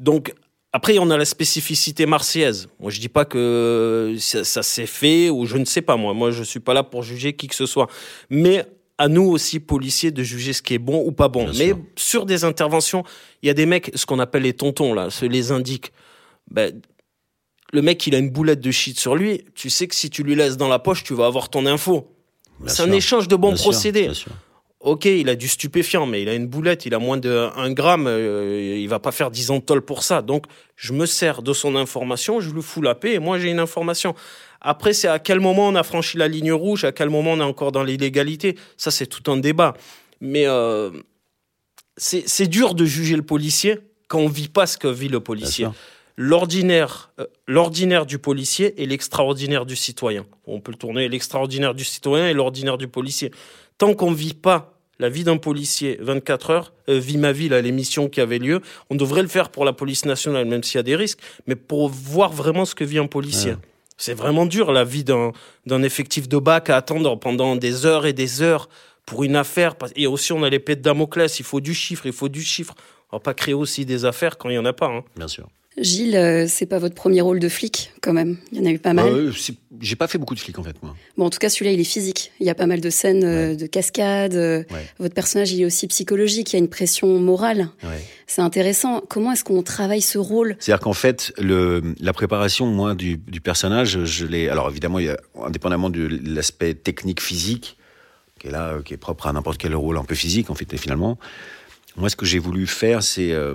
Donc 0.00 0.34
après 0.72 0.98
on 0.98 1.10
a 1.10 1.16
la 1.16 1.24
spécificité 1.24 2.04
marseillaise. 2.04 2.68
Moi 2.78 2.90
je 2.90 3.00
dis 3.00 3.08
pas 3.08 3.24
que 3.24 4.14
ça, 4.18 4.62
s'est 4.62 4.86
fait 4.86 5.30
ou 5.30 5.46
je 5.46 5.56
ne 5.56 5.64
sais 5.64 5.82
pas 5.82 5.96
moi. 5.96 6.12
Moi 6.12 6.30
je 6.30 6.42
suis 6.42 6.60
pas 6.60 6.74
là 6.74 6.82
pour 6.82 7.02
juger 7.02 7.34
qui 7.34 7.48
que 7.48 7.54
ce 7.54 7.66
soit. 7.66 7.88
Mais 8.28 8.64
à 8.98 9.08
nous 9.08 9.24
aussi 9.24 9.60
policiers 9.60 10.10
de 10.10 10.22
juger 10.22 10.52
ce 10.52 10.62
qui 10.62 10.74
est 10.74 10.78
bon 10.78 11.02
ou 11.06 11.12
pas 11.12 11.28
bon. 11.28 11.50
Mais 11.58 11.74
sur 11.96 12.26
des 12.26 12.44
interventions, 12.44 13.04
il 13.42 13.46
y 13.46 13.50
a 13.50 13.54
des 13.54 13.66
mecs 13.66 13.90
ce 13.94 14.04
qu'on 14.04 14.18
appelle 14.18 14.42
les 14.42 14.54
tontons 14.54 14.92
là, 14.92 15.10
se 15.10 15.24
les 15.24 15.52
indiquent. 15.52 15.92
Ben, 16.50 16.80
le 17.72 17.82
mec, 17.82 18.06
il 18.06 18.14
a 18.14 18.18
une 18.18 18.30
boulette 18.30 18.60
de 18.60 18.70
shit 18.70 18.98
sur 18.98 19.16
lui. 19.16 19.44
Tu 19.54 19.70
sais 19.70 19.88
que 19.88 19.94
si 19.94 20.10
tu 20.10 20.22
lui 20.22 20.34
laisses 20.34 20.56
dans 20.56 20.68
la 20.68 20.78
poche, 20.78 21.02
tu 21.04 21.14
vas 21.14 21.26
avoir 21.26 21.48
ton 21.48 21.66
info. 21.66 22.12
C'est 22.66 22.82
un 22.82 22.92
échange 22.92 23.28
de 23.28 23.36
bons 23.36 23.54
procédés. 23.54 24.10
ok, 24.80 25.04
il 25.04 25.28
a 25.28 25.34
du 25.34 25.48
stupéfiant, 25.48 26.06
mais 26.06 26.22
il 26.22 26.28
a 26.28 26.34
une 26.34 26.46
boulette, 26.46 26.86
il 26.86 26.94
a 26.94 26.98
moins 26.98 27.18
de 27.18 27.48
1 27.56 27.72
gramme, 27.72 28.06
euh, 28.06 28.76
il 28.78 28.88
va 28.88 28.98
pas 28.98 29.12
faire 29.12 29.30
10 29.30 29.50
ans 29.50 29.58
de 29.58 29.78
pour 29.80 30.02
ça. 30.02 30.22
Donc, 30.22 30.46
je 30.76 30.92
me 30.92 31.06
sers 31.06 31.42
de 31.42 31.52
son 31.52 31.76
information, 31.76 32.40
je 32.40 32.50
lui 32.50 32.62
fous 32.62 32.82
la 32.82 32.94
paix 32.94 33.14
et 33.14 33.18
moi 33.18 33.38
j'ai 33.38 33.50
une 33.50 33.58
information. 33.58 34.14
Après, 34.60 34.94
c'est 34.94 35.08
à 35.08 35.18
quel 35.18 35.40
moment 35.40 35.68
on 35.68 35.74
a 35.74 35.82
franchi 35.82 36.16
la 36.16 36.28
ligne 36.28 36.52
rouge, 36.52 36.84
à 36.84 36.92
quel 36.92 37.10
moment 37.10 37.32
on 37.32 37.40
est 37.40 37.44
encore 37.44 37.72
dans 37.72 37.82
l'illégalité. 37.82 38.56
Ça, 38.76 38.90
c'est 38.90 39.06
tout 39.06 39.30
un 39.30 39.36
débat. 39.36 39.74
Mais 40.20 40.46
euh, 40.46 40.90
c'est 41.98 42.46
dur 42.46 42.74
de 42.74 42.86
juger 42.86 43.16
le 43.16 43.22
policier 43.22 43.78
quand 44.08 44.18
on 44.18 44.28
vit 44.28 44.48
pas 44.48 44.66
ce 44.66 44.78
que 44.78 44.88
vit 44.88 45.08
le 45.08 45.20
policier 45.20 45.66
l'ordinaire, 46.16 47.12
euh, 47.20 47.26
l'ordinaire 47.46 48.06
du 48.06 48.18
policier 48.18 48.80
et 48.82 48.86
l'extraordinaire 48.86 49.66
du 49.66 49.76
citoyen. 49.76 50.26
On 50.46 50.60
peut 50.60 50.72
le 50.72 50.78
tourner 50.78 51.08
l'extraordinaire 51.08 51.74
du 51.74 51.84
citoyen 51.84 52.28
et 52.28 52.34
l'ordinaire 52.34 52.78
du 52.78 52.88
policier. 52.88 53.30
Tant 53.78 53.94
qu'on 53.94 54.12
vit 54.12 54.34
pas 54.34 54.72
la 54.98 55.10
vie 55.10 55.24
d'un 55.24 55.36
policier 55.36 55.98
24 56.00 56.50
heures, 56.50 56.72
euh, 56.88 56.98
vit 56.98 57.18
ma 57.18 57.32
vie, 57.32 57.50
là, 57.50 57.60
l'émission 57.60 58.08
qui 58.08 58.20
avait 58.20 58.38
lieu, 58.38 58.62
on 58.88 58.94
devrait 58.94 59.22
le 59.22 59.28
faire 59.28 59.50
pour 59.50 59.64
la 59.64 59.74
police 59.74 60.06
nationale, 60.06 60.46
même 60.46 60.62
s'il 60.62 60.78
y 60.78 60.80
a 60.80 60.82
des 60.82 60.96
risques, 60.96 61.18
mais 61.46 61.54
pour 61.54 61.88
voir 61.88 62.32
vraiment 62.32 62.64
ce 62.64 62.74
que 62.74 62.84
vit 62.84 62.98
un 62.98 63.06
policier. 63.06 63.56
C'est 63.98 64.14
vraiment 64.14 64.44
dur, 64.44 64.72
la 64.72 64.84
vie 64.84 65.04
d'un, 65.04 65.32
d'un 65.64 65.82
effectif 65.82 66.28
de 66.28 66.36
bac 66.38 66.68
à 66.68 66.76
attendre 66.76 67.18
pendant 67.18 67.56
des 67.56 67.86
heures 67.86 68.04
et 68.04 68.12
des 68.12 68.42
heures 68.42 68.68
pour 69.06 69.24
une 69.24 69.36
affaire. 69.36 69.74
Et 69.96 70.06
aussi, 70.06 70.32
on 70.32 70.42
a 70.42 70.50
l'épée 70.50 70.76
de 70.76 70.82
Damoclès, 70.82 71.38
il 71.38 71.44
faut 71.44 71.60
du 71.60 71.72
chiffre, 71.72 72.04
il 72.04 72.12
faut 72.12 72.28
du 72.28 72.42
chiffre. 72.42 72.74
On 73.10 73.16
va 73.16 73.20
pas 73.20 73.34
créer 73.34 73.54
aussi 73.54 73.86
des 73.86 74.04
affaires 74.04 74.36
quand 74.36 74.50
il 74.50 74.56
y 74.56 74.58
en 74.58 74.66
a 74.66 74.74
pas. 74.74 74.88
Hein. 74.88 75.04
Bien 75.16 75.28
sûr. 75.28 75.48
Gilles, 75.78 76.16
euh, 76.16 76.46
c'est 76.48 76.64
pas 76.64 76.78
votre 76.78 76.94
premier 76.94 77.20
rôle 77.20 77.38
de 77.38 77.48
flic, 77.48 77.92
quand 78.00 78.14
même. 78.14 78.38
Il 78.50 78.58
y 78.58 78.60
en 78.62 78.64
a 78.64 78.70
eu 78.70 78.78
pas 78.78 78.94
mal. 78.94 79.08
Euh, 79.08 79.32
j'ai 79.80 79.96
pas 79.96 80.06
fait 80.06 80.16
beaucoup 80.16 80.34
de 80.34 80.40
flics, 80.40 80.58
en 80.58 80.62
fait, 80.62 80.82
moi. 80.82 80.96
Bon, 81.18 81.26
en 81.26 81.30
tout 81.30 81.38
cas, 81.38 81.50
celui-là, 81.50 81.72
il 81.72 81.80
est 81.80 81.84
physique. 81.84 82.32
Il 82.40 82.46
y 82.46 82.50
a 82.50 82.54
pas 82.54 82.66
mal 82.66 82.80
de 82.80 82.88
scènes 82.88 83.24
euh, 83.24 83.54
de 83.54 83.66
cascades. 83.66 84.66
Votre 84.98 85.14
personnage, 85.14 85.52
il 85.52 85.60
est 85.60 85.66
aussi 85.66 85.86
psychologique. 85.88 86.52
Il 86.52 86.56
y 86.56 86.58
a 86.58 86.60
une 86.60 86.70
pression 86.70 87.18
morale. 87.18 87.68
C'est 88.26 88.42
intéressant. 88.42 89.02
Comment 89.08 89.32
est-ce 89.32 89.44
qu'on 89.44 89.62
travaille 89.62 90.00
ce 90.00 90.18
rôle? 90.18 90.56
C'est-à-dire 90.58 90.82
qu'en 90.82 90.94
fait, 90.94 91.32
le, 91.38 91.94
la 92.00 92.12
préparation, 92.12 92.66
moi, 92.66 92.94
du, 92.94 93.18
du 93.18 93.40
personnage, 93.40 94.04
je 94.04 94.26
l'ai. 94.26 94.48
Alors, 94.48 94.70
évidemment, 94.70 94.98
il 94.98 95.06
y 95.06 95.10
a, 95.10 95.18
indépendamment 95.44 95.90
de 95.90 96.08
l'aspect 96.24 96.74
technique 96.74 97.20
physique, 97.20 97.76
qui 98.40 98.48
est 98.48 98.50
là, 98.50 98.78
qui 98.84 98.94
est 98.94 98.98
propre 98.98 99.26
à 99.26 99.32
n'importe 99.32 99.58
quel 99.58 99.74
rôle 99.74 99.98
un 99.98 100.04
peu 100.04 100.14
physique, 100.14 100.48
en 100.48 100.54
fait, 100.54 100.74
finalement. 100.78 101.18
Moi, 101.96 102.10
ce 102.10 102.16
que 102.16 102.26
j'ai 102.26 102.38
voulu 102.38 102.66
faire, 102.66 103.02
c'est 103.02 103.32
euh, 103.32 103.54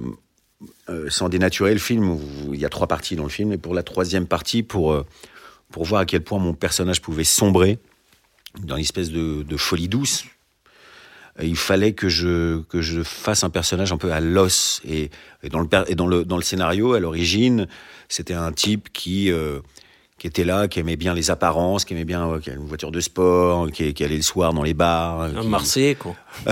sans 1.09 1.29
dénaturer 1.29 1.73
le 1.73 1.79
film. 1.79 2.17
Il 2.53 2.59
y 2.59 2.65
a 2.65 2.69
trois 2.69 2.87
parties 2.87 3.15
dans 3.15 3.23
le 3.23 3.29
film, 3.29 3.53
et 3.53 3.57
pour 3.57 3.73
la 3.73 3.83
troisième 3.83 4.27
partie, 4.27 4.63
pour 4.63 4.93
euh, 4.93 5.05
pour 5.71 5.85
voir 5.85 6.01
à 6.01 6.05
quel 6.05 6.21
point 6.21 6.37
mon 6.39 6.53
personnage 6.53 7.01
pouvait 7.01 7.23
sombrer 7.23 7.79
dans 8.59 8.75
une 8.75 8.81
espèce 8.81 9.09
de, 9.09 9.43
de 9.43 9.57
folie 9.57 9.87
douce. 9.87 10.25
euh, 11.39 11.45
Il 11.45 11.55
fallait 11.55 11.93
que 11.93 12.09
je 12.09 12.61
que 12.63 12.81
je 12.81 13.03
fasse 13.03 13.43
un 13.45 13.49
personnage 13.49 13.93
un 13.93 13.97
peu 13.97 14.11
à 14.11 14.19
l'os 14.19 14.81
et, 14.85 15.09
dans 15.49 15.61
le 15.61 15.95
dans 15.95 16.07
le 16.07 16.25
dans 16.25 16.35
le 16.35 16.43
scénario 16.43 16.93
à 16.93 16.99
l'origine 16.99 17.67
c'était 18.09 18.33
un 18.33 18.51
type 18.51 18.89
qui 18.91 19.31
euh, 19.31 19.61
qui 20.21 20.27
était 20.27 20.43
là, 20.43 20.67
qui 20.67 20.79
aimait 20.79 20.97
bien 20.97 21.15
les 21.15 21.31
apparences, 21.31 21.83
qui 21.83 21.95
aimait 21.95 22.05
bien 22.05 22.29
euh, 22.29 22.39
qui 22.39 22.51
avait 22.51 22.59
une 22.59 22.67
voiture 22.67 22.91
de 22.91 22.99
sport, 22.99 23.71
qui, 23.71 23.91
qui 23.95 24.03
allait 24.03 24.17
le 24.17 24.21
soir 24.21 24.53
dans 24.53 24.61
les 24.61 24.75
bars, 24.75 25.21
Un 25.21 25.41
qui- 25.41 25.47
Marseillais, 25.47 25.95
quoi. 25.95 26.13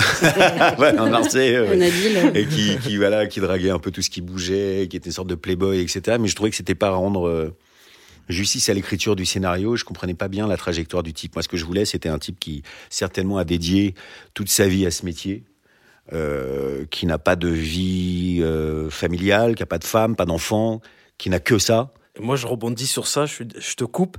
ouais, 0.79 0.97
un 0.97 1.07
Marseillais, 1.07 1.59
ouais. 1.59 1.75
Un 1.77 1.81
habile. 1.81 2.31
et 2.33 2.47
qui, 2.47 2.79
qui 2.79 2.97
voilà, 2.97 3.27
qui 3.27 3.39
draguait 3.41 3.69
un 3.69 3.77
peu 3.77 3.91
tout 3.91 4.01
ce 4.01 4.09
qui 4.09 4.21
bougeait, 4.21 4.87
qui 4.89 4.97
était 4.97 5.05
une 5.05 5.11
sorte 5.11 5.27
de 5.27 5.35
playboy, 5.35 5.81
etc. 5.81 6.17
Mais 6.19 6.27
je 6.27 6.33
trouvais 6.33 6.49
que 6.49 6.55
c'était 6.55 6.73
pas 6.73 6.89
rendre 6.89 7.27
euh, 7.27 7.55
justice 8.27 8.69
à 8.69 8.73
l'écriture 8.73 9.15
du 9.15 9.27
scénario. 9.27 9.75
Je 9.75 9.85
comprenais 9.85 10.15
pas 10.15 10.29
bien 10.29 10.47
la 10.47 10.57
trajectoire 10.57 11.03
du 11.03 11.13
type. 11.13 11.35
Moi, 11.35 11.43
ce 11.43 11.47
que 11.47 11.55
je 11.57 11.63
voulais, 11.65 11.85
c'était 11.85 12.09
un 12.09 12.17
type 12.17 12.39
qui 12.39 12.63
certainement 12.89 13.37
a 13.37 13.43
dédié 13.43 13.93
toute 14.33 14.49
sa 14.49 14.67
vie 14.67 14.87
à 14.87 14.91
ce 14.91 15.05
métier. 15.05 15.43
Euh, 16.11 16.85
qui 16.89 17.05
n'a 17.05 17.19
pas 17.19 17.35
de 17.35 17.49
vie 17.49 18.39
euh, 18.41 18.89
familiale, 18.89 19.53
qui 19.53 19.61
a 19.61 19.67
pas 19.67 19.77
de 19.77 19.83
femme, 19.83 20.15
pas 20.15 20.25
d'enfant, 20.25 20.81
qui 21.19 21.29
n'a 21.29 21.39
que 21.39 21.59
ça. 21.59 21.93
Moi, 22.19 22.35
je 22.35 22.47
rebondis 22.47 22.87
sur 22.87 23.07
ça, 23.07 23.25
je, 23.25 23.43
te 23.75 23.83
coupe. 23.83 24.17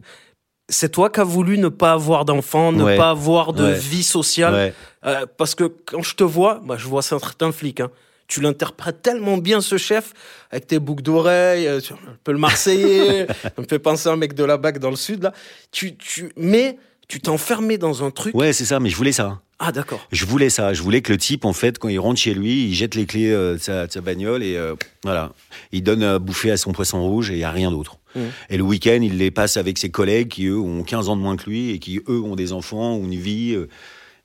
C'est 0.69 0.90
toi 0.90 1.11
qui 1.11 1.21
as 1.21 1.25
voulu 1.25 1.59
ne 1.59 1.69
pas 1.69 1.92
avoir 1.92 2.25
d'enfants, 2.25 2.73
ne 2.73 2.85
Ouais. 2.85 2.97
pas 2.97 3.11
avoir 3.11 3.52
de 3.52 3.64
Ouais. 3.64 3.75
vie 3.78 4.02
sociale. 4.04 4.54
Ouais. 4.54 4.75
Euh, 5.07 5.26
parce 5.37 5.54
que 5.54 5.64
quand 5.64 6.02
je 6.02 6.14
te 6.14 6.25
vois, 6.25 6.61
bah, 6.64 6.76
je 6.78 6.87
vois 6.87 7.02
certains 7.02 7.50
flics. 7.52 7.80
Hein. 7.80 7.90
Tu 8.28 8.40
l'interprètes 8.40 9.02
tellement 9.02 9.38
bien, 9.38 9.61
ce 9.61 9.76
chef, 9.76 10.12
avec 10.52 10.69
tes 10.69 10.78
boucles 10.78 11.02
d'oreilles, 11.02 11.66
euh, 11.66 11.80
un 11.90 12.16
peu 12.23 12.30
le 12.30 12.38
Marseillais, 12.38 13.26
ça 13.42 13.50
me 13.59 13.64
fait 13.66 13.80
penser 13.80 14.09
à 14.09 14.12
un 14.12 14.16
mec 14.16 14.35
de 14.35 14.45
la 14.45 14.57
BAC 14.57 14.78
dans 14.78 14.90
le 14.90 14.97
sud, 14.97 15.25
là. 15.25 15.33
Tu, 15.73 15.97
tu, 15.97 16.30
mais 16.37 16.78
tu 17.11 17.21
t'es 17.21 17.29
enfermé 17.29 17.76
dans 17.76 18.05
un 18.05 18.11
truc. 18.11 18.35
Ouais, 18.35 18.52
c'est 18.52 18.64
ça. 18.64 18.79
Mais 18.79 18.88
je 18.88 18.97
voulais 18.97 19.12
ça. 19.12 19.40
Ah, 19.59 19.73
d'accord. 19.73 20.00
Je 20.12 20.25
voulais 20.25 20.49
ça. 20.49 20.73
Je 20.73 20.81
voulais 20.81 21.02
que 21.02 21.12
le 21.12 21.19
type, 21.19 21.45
en 21.45 21.52
fait, 21.52 21.79
quand 21.79 21.88
il 21.88 21.99
rentre 21.99 22.21
chez 22.21 22.33
lui, 22.33 22.67
il 22.67 22.75
jette 22.75 22.95
les 22.95 23.05
clés 23.05 23.31
euh, 23.31 23.55
de, 23.55 23.59
sa, 23.59 23.88
de 23.88 23.93
sa 23.93 24.00
bagnole 24.00 24.43
et 24.43 24.57
euh, 24.57 24.75
voilà, 25.02 25.33
il 25.73 25.83
donne 25.83 26.05
à 26.05 26.19
bouffer 26.21 26.52
à 26.52 26.57
son 26.57 26.73
poisson 26.73 27.02
rouge 27.02 27.31
et 27.31 27.35
il 27.35 27.40
y 27.40 27.45
a 27.45 27.50
rien 27.50 27.71
d'autre. 27.71 27.99
Mmh. 28.14 28.21
Et 28.49 28.57
le 28.57 28.62
week-end, 28.62 29.00
il 29.02 29.19
les 29.19 29.31
passe 29.31 29.57
avec 29.57 29.76
ses 29.76 29.90
collègues 29.90 30.29
qui 30.29 30.47
eux 30.47 30.59
ont 30.59 30.85
15 30.85 31.09
ans 31.09 31.17
de 31.17 31.21
moins 31.21 31.37
que 31.37 31.50
lui 31.50 31.71
et 31.71 31.79
qui 31.81 32.00
eux 32.09 32.21
ont 32.21 32.37
des 32.37 32.52
enfants 32.52 32.97
ou 32.97 33.05
une 33.05 33.17
vie. 33.17 33.55
euh, 33.55 33.69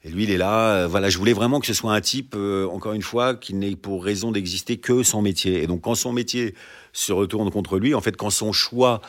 et 0.03 0.09
lui, 0.09 0.25
il 0.25 0.29
est 0.29 0.37
là. 0.37 0.85
voilà, 0.85 1.09
je 1.09 1.17
voulais 1.17 1.33
vraiment 1.33 1.59
que 1.59 1.65
ce 1.65 1.73
soit 1.73 1.91
un 1.91 1.99
type, 1.99 2.35
encore 2.71 2.93
une 2.93 3.01
fois, 3.01 3.33
qui 3.33 3.55
n'ait 3.55 3.75
pour 3.75 4.03
raison 4.03 4.31
d'exister 4.31 4.77
que 4.77 5.01
son 5.01 5.23
métier. 5.23 5.63
Et 5.63 5.65
donc, 5.65 5.81
quand 5.81 5.95
son 5.95 6.13
métier 6.13 6.53
se 6.93 7.11
retourne 7.11 7.49
contre 7.49 7.79
lui, 7.79 7.95
en 7.95 8.01
fait, 8.01 8.15
quand 8.15 8.29
son 8.29 8.53
choix 8.53 9.01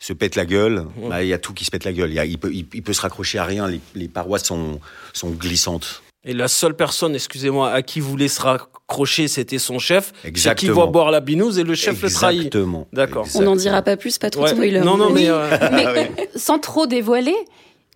se 0.00 0.12
pète 0.12 0.36
la 0.36 0.46
gueule, 0.46 0.84
bah, 1.08 1.22
il 1.24 1.28
y 1.28 1.32
a 1.32 1.38
tout 1.38 1.52
qui 1.52 1.64
se 1.64 1.70
pète 1.70 1.84
la 1.84 1.92
gueule. 1.92 2.10
Il, 2.10 2.14
y 2.14 2.18
a- 2.20 2.24
il 2.24 2.38
peut, 2.38 2.50
il, 2.52 2.66
il 2.72 2.82
peut 2.82 2.92
se 2.92 3.00
raccrocher 3.00 3.38
à 3.38 3.44
rien. 3.44 3.66
Les, 3.66 3.80
les 3.94 4.08
parois 4.08 4.38
sont, 4.38 4.80
sont 5.12 5.30
glissantes. 5.30 6.02
Et 6.24 6.34
la 6.34 6.48
seule 6.48 6.74
personne, 6.74 7.14
excusez-moi, 7.14 7.70
à 7.70 7.82
qui 7.82 8.00
voulait 8.00 8.28
se 8.28 8.40
raccrocher, 8.40 9.28
c'était 9.28 9.58
son 9.58 9.78
chef. 9.78 10.12
C'est 10.16 10.22
qui 10.22 10.28
Exactement. 10.28 10.74
voit 10.74 10.86
boire 10.86 11.10
la 11.10 11.20
binouse 11.20 11.58
et 11.58 11.64
le 11.64 11.74
chef 11.74 12.02
le 12.02 12.10
trahit. 12.10 12.38
Exactement. 12.46 12.86
D'accord. 12.92 13.26
On 13.34 13.42
n'en 13.42 13.56
dira 13.56 13.82
pas 13.82 13.96
plus, 13.96 14.18
pas 14.18 14.28
trop 14.30 14.42
Ouais. 14.42 14.50
de 14.50 14.54
spoiler. 14.56 14.80
Non, 14.80 14.96
non, 14.96 15.10
mais. 15.10 15.28
Euh, 15.28 15.48
Mais 15.94 16.10
sans 16.36 16.58
trop 16.58 16.86
dévoiler, 16.86 17.34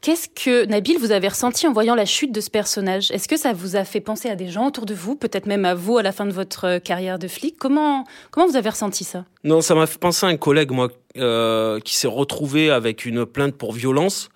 qu'est-ce 0.02 0.28
que, 0.28 0.66
Nabil, 0.66 0.98
vous 0.98 1.12
avez 1.12 1.28
ressenti 1.28 1.66
en 1.66 1.72
voyant 1.72 1.94
la 1.94 2.04
chute 2.04 2.32
de 2.32 2.40
ce 2.40 2.50
personnage? 2.50 3.10
Est-ce 3.12 3.28
que 3.28 3.38
ça 3.38 3.54
vous 3.54 3.76
a 3.76 3.84
fait 3.84 4.00
penser 4.00 4.28
à 4.28 4.36
des 4.36 4.48
gens 4.48 4.66
autour 4.66 4.84
de 4.84 4.92
vous, 4.92 5.16
peut-être 5.16 5.46
même 5.46 5.64
à 5.64 5.74
vous 5.74 5.96
à 5.96 6.02
la 6.02 6.12
fin 6.12 6.26
de 6.26 6.32
votre 6.32 6.66
euh, 6.66 6.78
carrière 6.78 7.18
de 7.18 7.28
flic? 7.28 7.56
Comment, 7.56 8.04
comment 8.30 8.46
vous 8.46 8.56
avez 8.56 8.68
ressenti 8.68 9.04
ça? 9.04 9.24
Non, 9.44 9.62
ça 9.62 9.74
m'a 9.74 9.86
fait 9.86 9.98
penser 9.98 10.26
à 10.26 10.28
un 10.28 10.36
collègue, 10.36 10.72
moi, 10.72 10.88
euh, 11.16 11.80
qui 11.80 11.96
s'est 11.96 12.08
retrouvé 12.08 12.70
avec 12.70 13.06
une 13.06 13.24
plainte 13.24 13.54
pour 13.54 13.72
violence. 13.72 14.28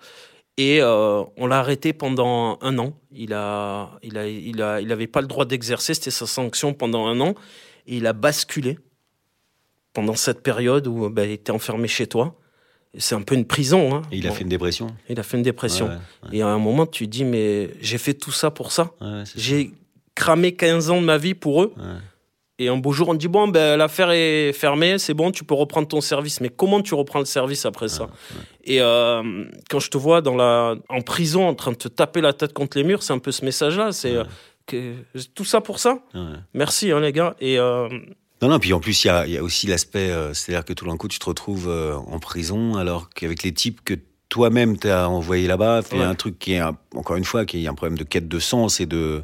Et 0.57 0.81
euh, 0.81 1.21
on 1.35 1.45
l'a 1.45 1.59
arrêté 1.59 1.93
pendant 1.93 2.57
un 2.61 2.79
an. 2.79 2.93
Il 3.11 3.33
a, 3.33 3.91
il 4.01 4.17
a, 4.17 4.27
il 4.27 4.61
a, 4.63 4.81
il 4.81 5.07
pas 5.07 5.21
le 5.21 5.27
droit 5.27 5.45
d'exercer. 5.45 5.93
C'était 5.93 6.09
sa 6.09 6.25
sanction 6.25 6.73
pendant 6.73 7.05
un 7.05 7.21
an. 7.21 7.35
Et 7.85 7.97
il 7.97 8.07
a 8.07 8.13
basculé 8.13 8.79
pendant 9.93 10.15
cette 10.15 10.41
période 10.41 10.87
où 10.87 11.09
ben, 11.09 11.29
il 11.29 11.33
était 11.33 11.51
enfermé 11.51 11.87
chez 11.87 12.07
toi. 12.07 12.35
C'est 12.97 13.15
un 13.15 13.21
peu 13.21 13.35
une 13.35 13.45
prison. 13.45 13.95
Hein. 13.95 14.01
Et 14.11 14.17
il 14.17 14.25
a 14.25 14.29
Bon, 14.29 14.35
fait 14.35 14.43
une 14.43 14.49
dépression. 14.49 14.87
il 15.09 15.19
a 15.19 15.23
fait 15.23 15.37
une 15.37 15.43
dépression. 15.43 15.87
Ouais, 15.87 15.91
ouais, 16.29 16.37
Et 16.37 16.41
à 16.41 16.47
un 16.47 16.57
moment, 16.57 16.85
tu 16.85 17.05
te 17.05 17.11
dis, 17.11 17.25
mais 17.25 17.69
j'ai 17.81 17.97
fait 17.97 18.13
tout 18.13 18.31
ça 18.31 18.49
pour 18.51 18.71
ça. 18.71 18.91
ouais. 19.01 19.23
J'ai 19.35 19.71
cramé 20.15 20.53
15 20.53 20.89
ans 20.89 20.99
de 21.01 21.05
ma 21.05 21.17
vie 21.17 21.33
pour 21.35 21.61
eux. 21.63 21.73
Et 22.59 22.69
un 22.69 22.77
beau 22.77 22.91
jour, 22.91 23.09
on 23.09 23.13
te 23.13 23.19
dit 23.19 23.27
bon, 23.27 23.47
ben 23.47 23.77
l'affaire 23.77 24.09
est 24.09 24.51
fermée, 24.51 24.97
c'est 24.97 25.13
bon, 25.13 25.29
tu 25.31 25.43
peux 25.43 25.53
reprendre 25.53 25.87
ton 25.87 26.01
service. 26.01 26.41
Mais 26.41 26.49
comment 26.49 26.81
tu 26.81 26.95
reprends 26.95 27.19
le 27.19 27.25
service 27.25 27.67
après 27.67 27.87
ça? 27.87 28.09
Et 28.63 28.81
euh, 28.81 29.45
quand 29.69 29.77
je 29.79 29.91
te 29.91 29.97
vois 29.97 30.21
dans 30.21 30.35
la, 30.35 30.73
en 30.89 31.01
prison, 31.01 31.47
en 31.47 31.53
train 31.53 31.71
de 31.73 31.77
te 31.77 31.87
taper 31.87 32.19
la 32.19 32.33
tête 32.33 32.53
contre 32.53 32.75
les 32.79 32.83
murs, 32.83 33.03
c'est 33.03 33.13
un 33.13 33.19
peu 33.19 33.31
ce 33.31 33.45
message-là. 33.45 33.91
C'est 33.91 34.15
euh, 34.15 34.23
que 34.65 34.95
tout 35.35 35.45
ça 35.45 35.61
pour 35.61 35.77
ça? 35.77 35.99
Merci, 36.55 36.91
hein, 36.91 36.99
les 36.99 37.11
gars. 37.11 37.35
Et 37.39 37.59
euh, 37.59 37.87
Non, 38.41 38.49
non, 38.49 38.59
puis 38.59 38.71
en 38.73 38.79
plus, 38.79 39.03
il 39.03 39.07
y 39.07 39.09
a, 39.09 39.25
il 39.25 39.33
y 39.33 39.37
a 39.37 39.43
aussi 39.43 39.65
l'aspect, 39.65 40.11
euh, 40.11 40.33
c'est-à-dire 40.33 40.63
que 40.63 40.73
tout 40.73 40.85
d'un 40.85 40.95
coup, 40.97 41.07
tu 41.07 41.17
te 41.17 41.25
retrouves 41.25 41.67
euh, 41.69 41.95
en 41.95 42.19
prison, 42.19 42.75
alors 42.75 43.09
qu'avec 43.09 43.41
les 43.43 43.51
types 43.51 43.79
que 43.83 43.95
toi-même 44.29 44.77
t'as 44.77 45.07
envoyé 45.07 45.47
là-bas, 45.47 45.81
fait 45.81 45.97
Ouais. 45.97 46.03
un 46.03 46.13
truc 46.13 46.37
qui 46.37 46.53
est, 46.53 46.59
un- 46.59 46.77
encore 46.95 47.15
une 47.15 47.23
fois, 47.25 47.45
qui 47.45 47.63
est 47.63 47.67
un 47.67 47.73
problème 47.73 47.97
de 47.97 48.03
quête 48.03 48.27
de 48.27 48.39
sens 48.39 48.79
et 48.79 48.85
de. 48.85 49.23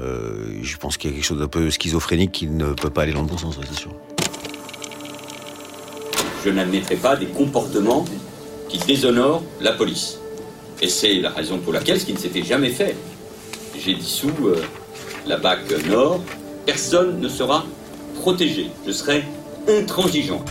euh, 0.00 0.58
je 0.62 0.76
pense 0.76 0.96
qu'il 0.96 1.10
y 1.10 1.12
a 1.12 1.16
quelque 1.16 1.24
chose 1.26 1.38
d'un 1.38 1.46
peu 1.48 1.70
schizophrénique 1.70 2.32
qui 2.32 2.46
ne 2.48 2.72
peut 2.72 2.90
pas 2.90 3.02
aller 3.02 3.12
dans 3.12 3.22
le 3.22 3.28
bon 3.28 3.38
sens, 3.38 3.58
c'est 3.62 3.78
sûr. 3.78 3.92
Je 6.44 6.50
n'admettrai 6.50 6.96
pas 6.96 7.16
des 7.16 7.26
comportements 7.26 8.04
qui 8.68 8.78
déshonorent 8.78 9.42
la 9.60 9.72
police. 9.72 10.18
Et 10.82 10.88
c'est 10.88 11.14
la 11.20 11.30
raison 11.30 11.58
pour 11.58 11.72
laquelle, 11.72 12.00
ce 12.00 12.06
qui 12.06 12.12
ne 12.12 12.18
s'était 12.18 12.42
jamais 12.42 12.70
fait, 12.70 12.96
j'ai 13.78 13.94
dissous 13.94 14.30
euh, 14.44 14.62
la 15.26 15.36
BAC 15.38 15.60
Nord. 15.88 16.20
Personne 16.66 17.20
ne 17.20 17.28
sera 17.28 17.64
Je 18.28 18.90
serai 18.90 19.22
intransigeant. 19.68 20.44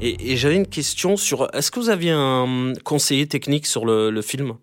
et, 0.00 0.32
et 0.32 0.36
j'avais 0.38 0.56
une 0.56 0.66
question 0.66 1.18
sur 1.18 1.50
est-ce 1.54 1.70
que 1.70 1.78
vous 1.78 1.90
aviez 1.90 2.12
un 2.12 2.72
conseiller 2.84 3.26
technique 3.26 3.66
sur 3.66 3.84
le, 3.84 4.08
le 4.10 4.22
film? 4.22 4.54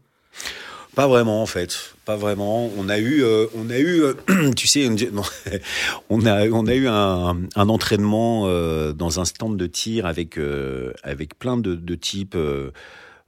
Pas 0.95 1.07
vraiment 1.07 1.43
en 1.43 1.45
fait, 1.45 1.93
pas 2.05 2.15
vraiment. 2.15 2.71
On 2.75 2.89
a 2.89 2.97
eu, 2.97 3.23
euh, 3.23 3.45
on 3.55 3.69
a 3.69 3.77
eu, 3.77 4.01
euh, 4.01 4.13
tu 4.55 4.65
sais, 4.65 4.83
une- 4.86 5.12
non, 5.12 5.21
on 6.09 6.25
a, 6.25 6.47
on 6.49 6.65
a 6.65 6.73
eu 6.73 6.88
un, 6.88 7.38
un 7.55 7.69
entraînement 7.69 8.45
euh, 8.47 8.93
dans 8.93 9.19
un 9.19 9.25
stand 9.25 9.57
de 9.57 9.67
tir 9.67 10.07
avec 10.07 10.39
euh, 10.39 10.91
avec 11.03 11.38
plein 11.38 11.57
de, 11.57 11.75
de 11.75 11.93
types 11.95 12.33
euh, 12.36 12.71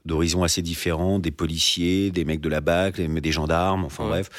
d'horizons 0.04 0.42
assez 0.44 0.64
différents, 0.64 1.20
des 1.20 1.32
policiers, 1.32 2.10
des 2.10 2.26
mecs 2.26 2.42
de 2.42 2.50
la 2.50 2.62
BAC, 2.62 2.96
des, 2.96 3.08
des 3.08 3.32
gendarmes, 3.32 3.86
enfin 3.86 4.04
Ouais. 4.06 4.10
bref. 4.10 4.30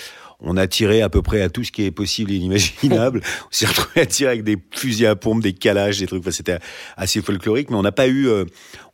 On 0.41 0.57
a 0.57 0.67
tiré 0.67 1.01
à 1.03 1.09
peu 1.09 1.23
près 1.23 1.41
à 1.41 1.49
tout 1.49 1.65
ce 1.65 1.73
qui 1.73 1.85
est 1.85 1.91
possible 1.91 2.31
et 2.31 2.35
inimaginable. 2.37 3.23
on 3.45 3.49
s'est 3.51 3.67
retrouvé 3.67 4.03
à 4.03 4.07
tirer 4.07 4.31
avec 4.33 4.45
des 4.45 4.59
fusils 4.73 5.07
à 5.07 5.17
pompe, 5.17 5.43
des 5.43 5.55
calages, 5.55 5.99
des 5.99 6.07
trucs. 6.07 6.21
Enfin, 6.21 6.31
c'était 6.31 6.59
assez 6.97 7.23
folklorique, 7.23 7.71
mais 7.71 7.77
on 7.77 7.83
n'a 7.83 7.93
pas 7.93 8.07
eu, 8.07 8.29
euh, 8.29 8.45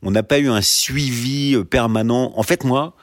on 0.03 0.11
n'a 0.13 0.23
pas 0.23 0.39
eu 0.39 0.49
un 0.49 0.61
suivi 0.61 1.55
euh, 1.57 1.65
permanent. 1.65 2.33
En 2.37 2.43
fait, 2.45 2.63
moi, 2.65 2.95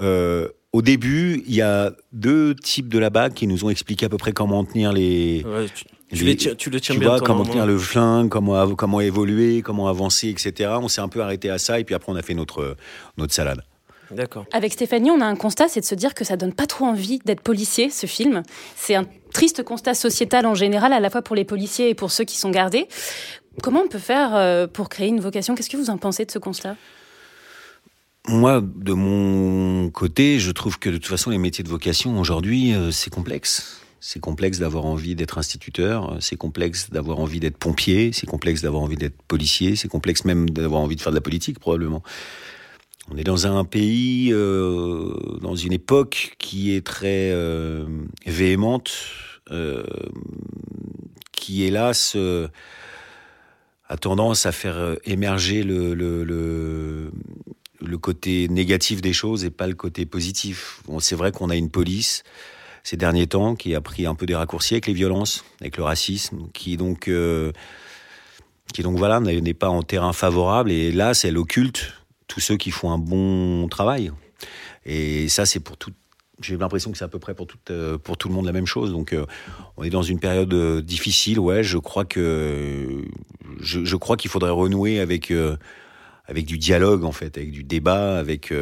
euh, 0.00 0.48
au 0.72 0.80
début, 0.80 1.42
il 1.46 1.54
y 1.54 1.60
a 1.60 1.92
deux 2.12 2.54
types 2.54 2.88
de 2.88 2.98
la 2.98 3.10
BAC 3.10 3.34
qui 3.34 3.46
nous 3.46 3.64
ont 3.64 3.68
expliqué 3.70 4.06
à 4.06 4.08
peu 4.08 4.16
près 4.16 4.32
comment 4.32 4.64
tenir 4.64 4.92
les. 4.92 5.44
Ouais, 5.44 5.66
tu, 5.74 5.84
tu 6.16 6.24
les- 6.24 6.36
tu 6.36 6.70
le 6.70 6.80
tiens 6.80 6.94
tu 6.94 7.00
bien. 7.00 7.08
vois, 7.08 7.20
comment 7.20 7.44
tenir 7.44 7.66
le 7.66 7.76
flingue, 7.78 8.28
comment, 8.28 8.74
comment 8.74 9.00
évoluer, 9.00 9.60
comment 9.62 9.88
avancer, 9.88 10.28
etc. 10.28 10.70
On 10.80 10.88
s'est 10.88 11.00
un 11.00 11.08
peu 11.08 11.20
arrêté 11.20 11.50
à 11.50 11.58
ça 11.58 11.80
et 11.80 11.84
puis 11.84 11.94
après 11.94 12.12
on 12.12 12.16
a 12.16 12.22
fait 12.22 12.34
notre, 12.34 12.76
notre 13.18 13.32
salade. 13.34 13.62
D'accord. 14.12 14.46
Avec 14.52 14.72
Stéphanie, 14.72 15.10
on 15.10 15.20
a 15.20 15.26
un 15.26 15.36
constat, 15.36 15.68
c'est 15.68 15.80
de 15.80 15.86
se 15.86 15.94
dire 15.94 16.14
que 16.14 16.24
ça 16.24 16.36
donne 16.36 16.52
pas 16.52 16.66
trop 16.66 16.84
envie 16.84 17.18
d'être 17.24 17.40
policier, 17.40 17.90
ce 17.90 18.06
film. 18.06 18.42
C'est 18.76 18.94
un 18.94 19.06
triste 19.32 19.62
constat 19.62 19.94
sociétal 19.94 20.46
en 20.46 20.54
général, 20.54 20.92
à 20.92 21.00
la 21.00 21.10
fois 21.10 21.22
pour 21.22 21.36
les 21.36 21.44
policiers 21.44 21.88
et 21.88 21.94
pour 21.94 22.10
ceux 22.10 22.24
qui 22.24 22.36
sont 22.36 22.50
gardés. 22.50 22.88
Comment 23.62 23.80
on 23.80 23.88
peut 23.88 23.98
faire 23.98 24.34
euh, 24.34 24.66
pour 24.66 24.88
créer 24.88 25.08
une 25.08 25.20
vocation? 25.20 25.54
Qu'est-ce 25.54 25.70
que 25.70 25.76
vous 25.76 25.90
en 25.90 25.98
pensez 25.98 26.24
de 26.24 26.30
ce 26.30 26.38
constat? 26.38 26.76
Moi, 28.28 28.62
de 28.62 28.92
mon 28.92 29.90
côté, 29.90 30.38
je 30.38 30.52
trouve 30.52 30.78
que 30.78 30.88
de 30.88 30.96
toute 30.96 31.06
façon, 31.06 31.30
les 31.30 31.38
métiers 31.38 31.64
de 31.64 31.68
vocation 31.68 32.18
aujourd'hui, 32.20 32.74
euh, 32.74 32.90
c'est 32.90 33.10
complexe. 33.10 33.80
C'est 34.04 34.20
complexe 34.20 34.58
d'avoir 34.58 34.84
envie 34.86 35.14
d'être 35.14 35.38
instituteur, 35.38 36.16
c'est 36.20 36.36
complexe 36.36 36.90
d'avoir 36.90 37.20
envie 37.20 37.38
d'être 37.38 37.56
pompier, 37.56 38.10
c'est 38.12 38.26
complexe 38.26 38.60
d'avoir 38.60 38.82
envie 38.82 38.96
d'être 38.96 39.20
policier, 39.28 39.76
c'est 39.76 39.86
complexe 39.86 40.24
même 40.24 40.50
d'avoir 40.50 40.80
envie 40.80 40.96
de 40.96 41.00
faire 41.00 41.12
de 41.12 41.16
la 41.16 41.20
politique, 41.20 41.60
probablement. 41.60 42.02
On 43.10 43.16
est 43.16 43.24
dans 43.24 43.46
un 43.46 43.64
pays, 43.64 44.32
euh, 44.32 45.12
dans 45.40 45.56
une 45.56 45.72
époque 45.72 46.34
qui 46.38 46.74
est 46.74 46.86
très 46.86 47.30
euh, 47.32 47.84
véhémente, 48.26 48.92
euh, 49.50 49.82
qui 51.32 51.64
hélas 51.64 52.14
euh, 52.16 52.48
a 53.88 53.96
tendance 53.96 54.46
à 54.46 54.52
faire 54.52 54.76
euh, 54.76 54.94
émerger 55.04 55.64
le, 55.64 55.94
le, 55.94 56.22
le, 56.24 57.10
le 57.80 57.98
côté 57.98 58.48
négatif 58.48 59.02
des 59.02 59.12
choses 59.12 59.44
et 59.44 59.50
pas 59.50 59.66
le 59.66 59.74
côté 59.74 60.06
positif. 60.06 60.80
Bon, 60.86 61.00
c'est 61.00 61.16
vrai 61.16 61.32
qu'on 61.32 61.50
a 61.50 61.56
une 61.56 61.70
police, 61.70 62.22
ces 62.84 62.96
derniers 62.96 63.26
temps, 63.26 63.56
qui 63.56 63.74
a 63.74 63.80
pris 63.80 64.06
un 64.06 64.14
peu 64.14 64.26
des 64.26 64.36
raccourcis 64.36 64.74
avec 64.74 64.86
les 64.86 64.94
violences, 64.94 65.44
avec 65.60 65.76
le 65.76 65.82
racisme, 65.82 66.48
qui 66.54 66.76
donc, 66.76 67.08
euh, 67.08 67.52
qui 68.72 68.82
donc 68.82 68.96
voilà 68.96 69.18
n'est 69.20 69.54
pas 69.54 69.68
en 69.68 69.82
terrain 69.82 70.12
favorable. 70.12 70.70
Et 70.70 70.92
là, 70.92 71.14
c'est 71.14 71.32
l'occulte 71.32 71.92
tous 72.32 72.40
ceux 72.40 72.56
qui 72.56 72.70
font 72.70 72.90
un 72.90 72.96
bon 72.96 73.68
travail. 73.68 74.10
Et 74.86 75.28
ça, 75.28 75.44
c'est 75.44 75.60
pour 75.60 75.76
tout. 75.76 75.92
J'ai 76.40 76.56
l'impression 76.56 76.90
que 76.90 76.96
c'est 76.96 77.04
à 77.04 77.08
peu 77.08 77.18
près 77.18 77.34
pour 77.34 77.46
tout, 77.46 77.58
euh, 77.68 77.98
pour 77.98 78.16
tout 78.16 78.28
le 78.28 78.34
monde 78.34 78.46
la 78.46 78.52
même 78.52 78.66
chose. 78.66 78.90
Donc, 78.90 79.12
euh, 79.12 79.26
on 79.76 79.84
est 79.84 79.90
dans 79.90 80.02
une 80.02 80.18
période 80.18 80.52
euh, 80.54 80.80
difficile. 80.80 81.38
Ouais, 81.38 81.62
je 81.62 81.76
crois 81.76 82.06
que 82.06 83.04
je, 83.60 83.96
crois 83.96 84.16
qu'il 84.16 84.30
faudrait 84.30 84.50
renouer 84.50 84.98
avec 84.98 85.32
avec 86.26 86.46
du 86.46 86.56
dialogue 86.56 87.04
en 87.04 87.12
fait, 87.12 87.36
avec 87.36 87.50
du 87.50 87.64
débat, 87.64 88.18
avec 88.18 88.52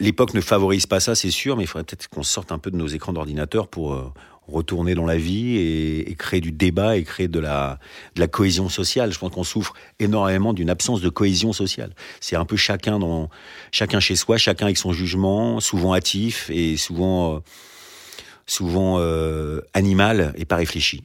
L'époque 0.00 0.32
ne 0.32 0.40
favorise 0.40 0.86
pas 0.86 1.00
ça, 1.00 1.14
c'est 1.14 1.30
sûr, 1.30 1.58
mais 1.58 1.64
il 1.64 1.66
faudrait 1.66 1.84
peut-être 1.84 2.08
qu'on 2.08 2.22
sorte 2.22 2.50
un 2.50 2.58
peu 2.58 2.70
de 2.70 2.76
nos 2.78 2.86
écrans 2.86 3.12
d'ordinateur 3.12 3.68
pour 3.68 4.14
retourner 4.48 4.94
dans 4.94 5.06
la 5.06 5.16
vie 5.16 5.56
et, 5.56 6.14
créer 6.16 6.40
du 6.40 6.52
débat 6.52 6.96
et 6.96 7.04
créer 7.04 7.28
de 7.28 7.38
la, 7.38 7.78
de 8.14 8.20
la 8.20 8.28
cohésion 8.28 8.68
sociale. 8.68 9.12
Je 9.12 9.18
pense 9.18 9.30
qu'on 9.30 9.44
souffre 9.44 9.74
énormément 9.98 10.52
d'une 10.52 10.70
absence 10.70 11.00
de 11.00 11.08
cohésion 11.08 11.52
sociale. 11.52 11.94
C'est 12.20 12.36
un 12.36 12.44
peu 12.44 12.56
chacun 12.56 12.98
dans 12.98 13.28
chacun 13.72 14.00
chez 14.00 14.16
soi, 14.16 14.38
chacun 14.38 14.66
avec 14.66 14.78
son 14.78 14.92
jugement, 14.92 15.60
souvent 15.60 15.94
hâtif 15.94 16.50
et 16.50 16.76
souvent 16.76 17.36
euh, 17.36 17.38
souvent 18.46 18.96
euh, 18.98 19.60
animal 19.74 20.32
et 20.36 20.44
pas 20.44 20.56
réfléchi. 20.56 21.02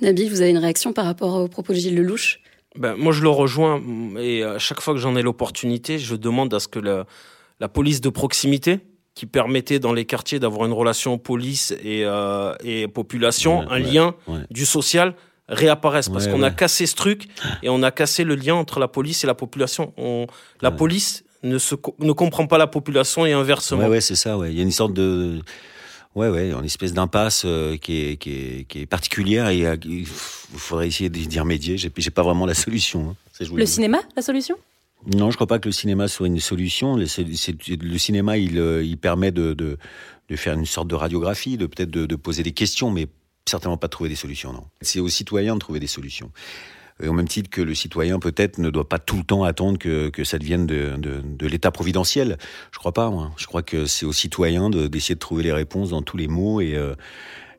Nabil, 0.00 0.28
vous 0.28 0.42
avez 0.42 0.50
une 0.50 0.58
réaction 0.58 0.92
par 0.92 1.06
rapport 1.06 1.36
aux 1.36 1.48
propos 1.48 1.72
de 1.72 1.78
Gilles 1.78 1.96
Lelouch? 1.96 2.40
Ben, 2.76 2.94
moi, 2.96 3.12
je 3.12 3.22
le 3.22 3.30
rejoins 3.30 3.82
et 4.18 4.42
à 4.42 4.58
chaque 4.58 4.80
fois 4.80 4.92
que 4.92 5.00
j'en 5.00 5.16
ai 5.16 5.22
l'opportunité, 5.22 5.98
je 5.98 6.14
demande 6.14 6.52
à 6.52 6.60
ce 6.60 6.68
que 6.68 6.78
la 6.78 7.68
police 7.68 8.02
de 8.02 8.10
proximité 8.10 8.80
qui 9.16 9.26
permettait 9.26 9.80
dans 9.80 9.94
les 9.94 10.04
quartiers 10.04 10.38
d'avoir 10.38 10.66
une 10.66 10.74
relation 10.74 11.16
police 11.18 11.72
et, 11.82 12.04
euh, 12.04 12.54
et 12.62 12.86
population, 12.86 13.68
un 13.68 13.78
lien 13.78 14.14
du 14.50 14.66
social 14.66 15.14
réapparaisse 15.48 16.08
parce 16.08 16.28
qu'on 16.28 16.42
a 16.42 16.50
cassé 16.50 16.86
ce 16.86 16.94
truc 16.94 17.28
et 17.62 17.68
on 17.68 17.82
a 17.82 17.90
cassé 17.90 18.24
le 18.24 18.34
lien 18.34 18.54
entre 18.54 18.78
la 18.78 18.88
police 18.88 19.24
et 19.24 19.26
la 19.26 19.34
population. 19.34 19.92
On, 19.96 20.26
la 20.60 20.70
police 20.70 21.24
ne, 21.42 21.56
se, 21.56 21.74
ne 21.98 22.12
comprend 22.12 22.46
pas 22.46 22.58
la 22.58 22.66
population 22.66 23.24
et 23.24 23.32
inversement. 23.32 23.84
Ouais, 23.84 23.88
ouais 23.88 24.00
c'est 24.02 24.16
ça. 24.16 24.36
Ouais. 24.36 24.52
Il 24.52 24.56
y 24.56 24.60
a 24.60 24.62
une 24.62 24.70
sorte 24.70 24.92
de 24.92 25.40
Ouais, 26.14 26.30
ouais, 26.30 26.50
une 26.50 26.64
espèce 26.64 26.94
d'impasse 26.94 27.42
euh, 27.44 27.76
qui, 27.76 28.00
est, 28.00 28.16
qui, 28.16 28.30
est, 28.30 28.64
qui 28.66 28.80
est 28.80 28.86
particulière 28.86 29.48
et 29.48 29.66
euh, 29.66 29.76
il 29.84 30.06
faudrait 30.06 30.88
essayer 30.88 31.10
d'y 31.10 31.38
remédier. 31.38 31.76
J'ai 31.76 31.90
pas 31.90 32.22
vraiment 32.22 32.46
la 32.46 32.54
solution. 32.54 33.10
Hein. 33.10 33.46
Le 33.54 33.66
cinéma, 33.66 33.98
la 34.16 34.22
solution? 34.22 34.56
Non, 35.04 35.30
je 35.30 35.36
crois 35.36 35.46
pas 35.46 35.58
que 35.58 35.68
le 35.68 35.72
cinéma 35.72 36.08
soit 36.08 36.26
une 36.26 36.40
solution. 36.40 36.96
Le, 36.96 37.06
cinéma, 37.98 38.38
il, 38.38 38.58
euh, 38.58 38.96
permet 39.00 39.30
de, 39.30 39.78
faire 40.34 40.54
une 40.54 40.66
sorte 40.66 40.88
de 40.88 40.94
radiographie, 40.94 41.56
de 41.56 41.66
peut-être 41.66 41.90
de, 41.90 42.16
poser 42.16 42.42
des 42.42 42.52
questions, 42.52 42.90
mais 42.90 43.06
certainement 43.48 43.76
pas 43.76 43.86
de 43.86 43.92
trouver 43.92 44.10
des 44.10 44.16
solutions. 44.16 44.52
Non, 44.52 44.64
c'est 44.80 44.98
aux 44.98 45.08
citoyens 45.08 45.54
de 45.54 45.60
trouver 45.60 45.78
des 45.78 45.86
solutions. 45.86 46.32
Et 47.02 47.08
au 47.08 47.12
même 47.12 47.28
titre 47.28 47.50
que 47.50 47.60
le 47.60 47.74
citoyen 47.74 48.18
peut-être 48.18 48.58
ne 48.58 48.70
doit 48.70 48.88
pas 48.88 48.98
tout 48.98 49.18
le 49.18 49.22
temps 49.22 49.44
attendre 49.44 49.78
que, 49.78 50.24
ça 50.24 50.38
devienne 50.38 50.66
de, 50.66 51.46
l'État 51.46 51.70
providentiel. 51.70 52.38
Je 52.72 52.78
crois 52.78 52.92
pas. 52.92 53.10
Moi. 53.10 53.30
Je 53.36 53.46
crois 53.46 53.62
que 53.62 53.86
c'est 53.86 54.06
aux 54.06 54.14
citoyens 54.14 54.70
d'essayer 54.70 55.14
de, 55.14 55.20
trouver 55.20 55.42
les 55.42 55.52
réponses 55.52 55.90
dans 55.90 56.02
tous 56.02 56.16
les 56.16 56.26
mots 56.26 56.60
et, 56.60 56.74
euh, 56.74 56.94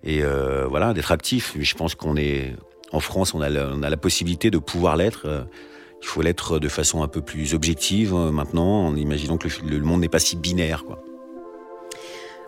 euh, 0.07 0.65
voilà 0.67 0.93
d'être 0.93 1.11
actif. 1.11 1.55
Je 1.57 1.75
pense 1.75 1.95
qu'on 1.95 2.17
est 2.17 2.55
en 2.91 2.99
France, 2.99 3.33
on 3.33 3.41
a, 3.41 3.49
la, 3.49 3.97
possibilité 3.97 4.49
de 4.49 4.57
pouvoir 4.57 4.97
l'être. 4.97 5.47
Il 6.01 6.07
faut 6.07 6.21
l'être 6.21 6.59
de 6.59 6.69
façon 6.69 7.03
un 7.03 7.07
peu 7.07 7.21
plus 7.21 7.53
objective 7.53 8.13
euh, 8.13 8.31
maintenant, 8.31 8.85
en 8.85 8.95
imaginant 8.95 9.37
que 9.37 9.47
le, 9.65 9.79
monde 9.79 10.01
n'est 10.01 10.09
pas 10.09 10.19
si 10.19 10.35
binaire. 10.35 10.83
Quoi. 10.85 11.03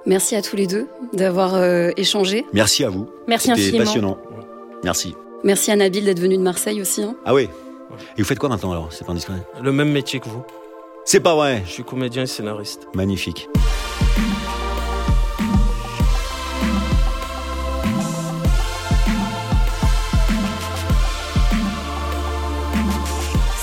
Merci 0.05 0.35
à 0.35 0.41
tous 0.41 0.55
les 0.55 0.67
deux 0.67 0.87
d'avoir 1.13 1.55
euh, 1.55 1.91
échangé. 1.97 2.45
Merci 2.53 2.83
à 2.83 2.89
vous. 2.89 3.09
Merci 3.27 3.51
infiniment. 3.51 3.85
passionnant. 3.85 4.17
Merci. 4.83 5.15
Merci 5.43 5.71
à 5.71 5.75
Nabil 5.75 6.05
d'être 6.05 6.19
venu 6.19 6.37
de 6.37 6.41
Marseille 6.41 6.81
aussi. 6.81 7.03
Hein. 7.03 7.15
Ah 7.25 7.33
oui. 7.33 7.49
Et 8.17 8.21
vous 8.21 8.27
faites 8.27 8.39
quoi 8.39 8.49
maintenant 8.49 8.71
alors? 8.71 8.89
C'est 8.91 9.05
pas 9.05 9.11
indiscret. 9.11 9.35
Le 9.61 9.71
même 9.71 9.91
métier 9.91 10.19
que 10.19 10.29
vous. 10.29 10.43
C'est 11.05 11.21
pas 11.21 11.35
vrai. 11.35 11.63
Je 11.65 11.71
suis 11.71 11.83
comédien 11.83 12.23
et 12.23 12.27
scénariste. 12.27 12.87
Magnifique. 12.93 13.49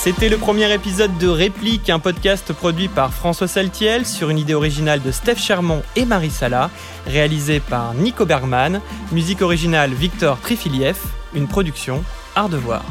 C'était 0.06 0.28
le 0.28 0.36
premier 0.36 0.72
épisode 0.72 1.18
de 1.18 1.26
Réplique, 1.26 1.90
un 1.90 1.98
podcast 1.98 2.52
produit 2.52 2.86
par 2.86 3.12
François 3.12 3.48
Saltiel 3.48 4.06
sur 4.06 4.30
une 4.30 4.38
idée 4.38 4.54
originale 4.54 5.02
de 5.02 5.10
Steph 5.10 5.38
Chermont 5.38 5.82
et 5.96 6.04
Marie 6.04 6.30
Sala, 6.30 6.70
réalisé 7.08 7.58
par 7.58 7.92
Nico 7.92 8.24
Bergman, 8.24 8.80
musique 9.10 9.42
originale 9.42 9.92
Victor 9.94 10.38
Trifiliev, 10.38 10.96
une 11.34 11.48
production 11.48 12.04
Art 12.36 12.48
de 12.48 12.56
voir. 12.56 12.84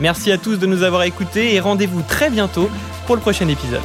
Merci 0.00 0.32
à 0.32 0.36
tous 0.36 0.56
de 0.56 0.66
nous 0.66 0.82
avoir 0.82 1.04
écoutés 1.04 1.54
et 1.54 1.60
rendez-vous 1.60 2.02
très 2.02 2.28
bientôt 2.28 2.68
pour 3.06 3.14
le 3.14 3.20
prochain 3.20 3.46
épisode. 3.46 3.78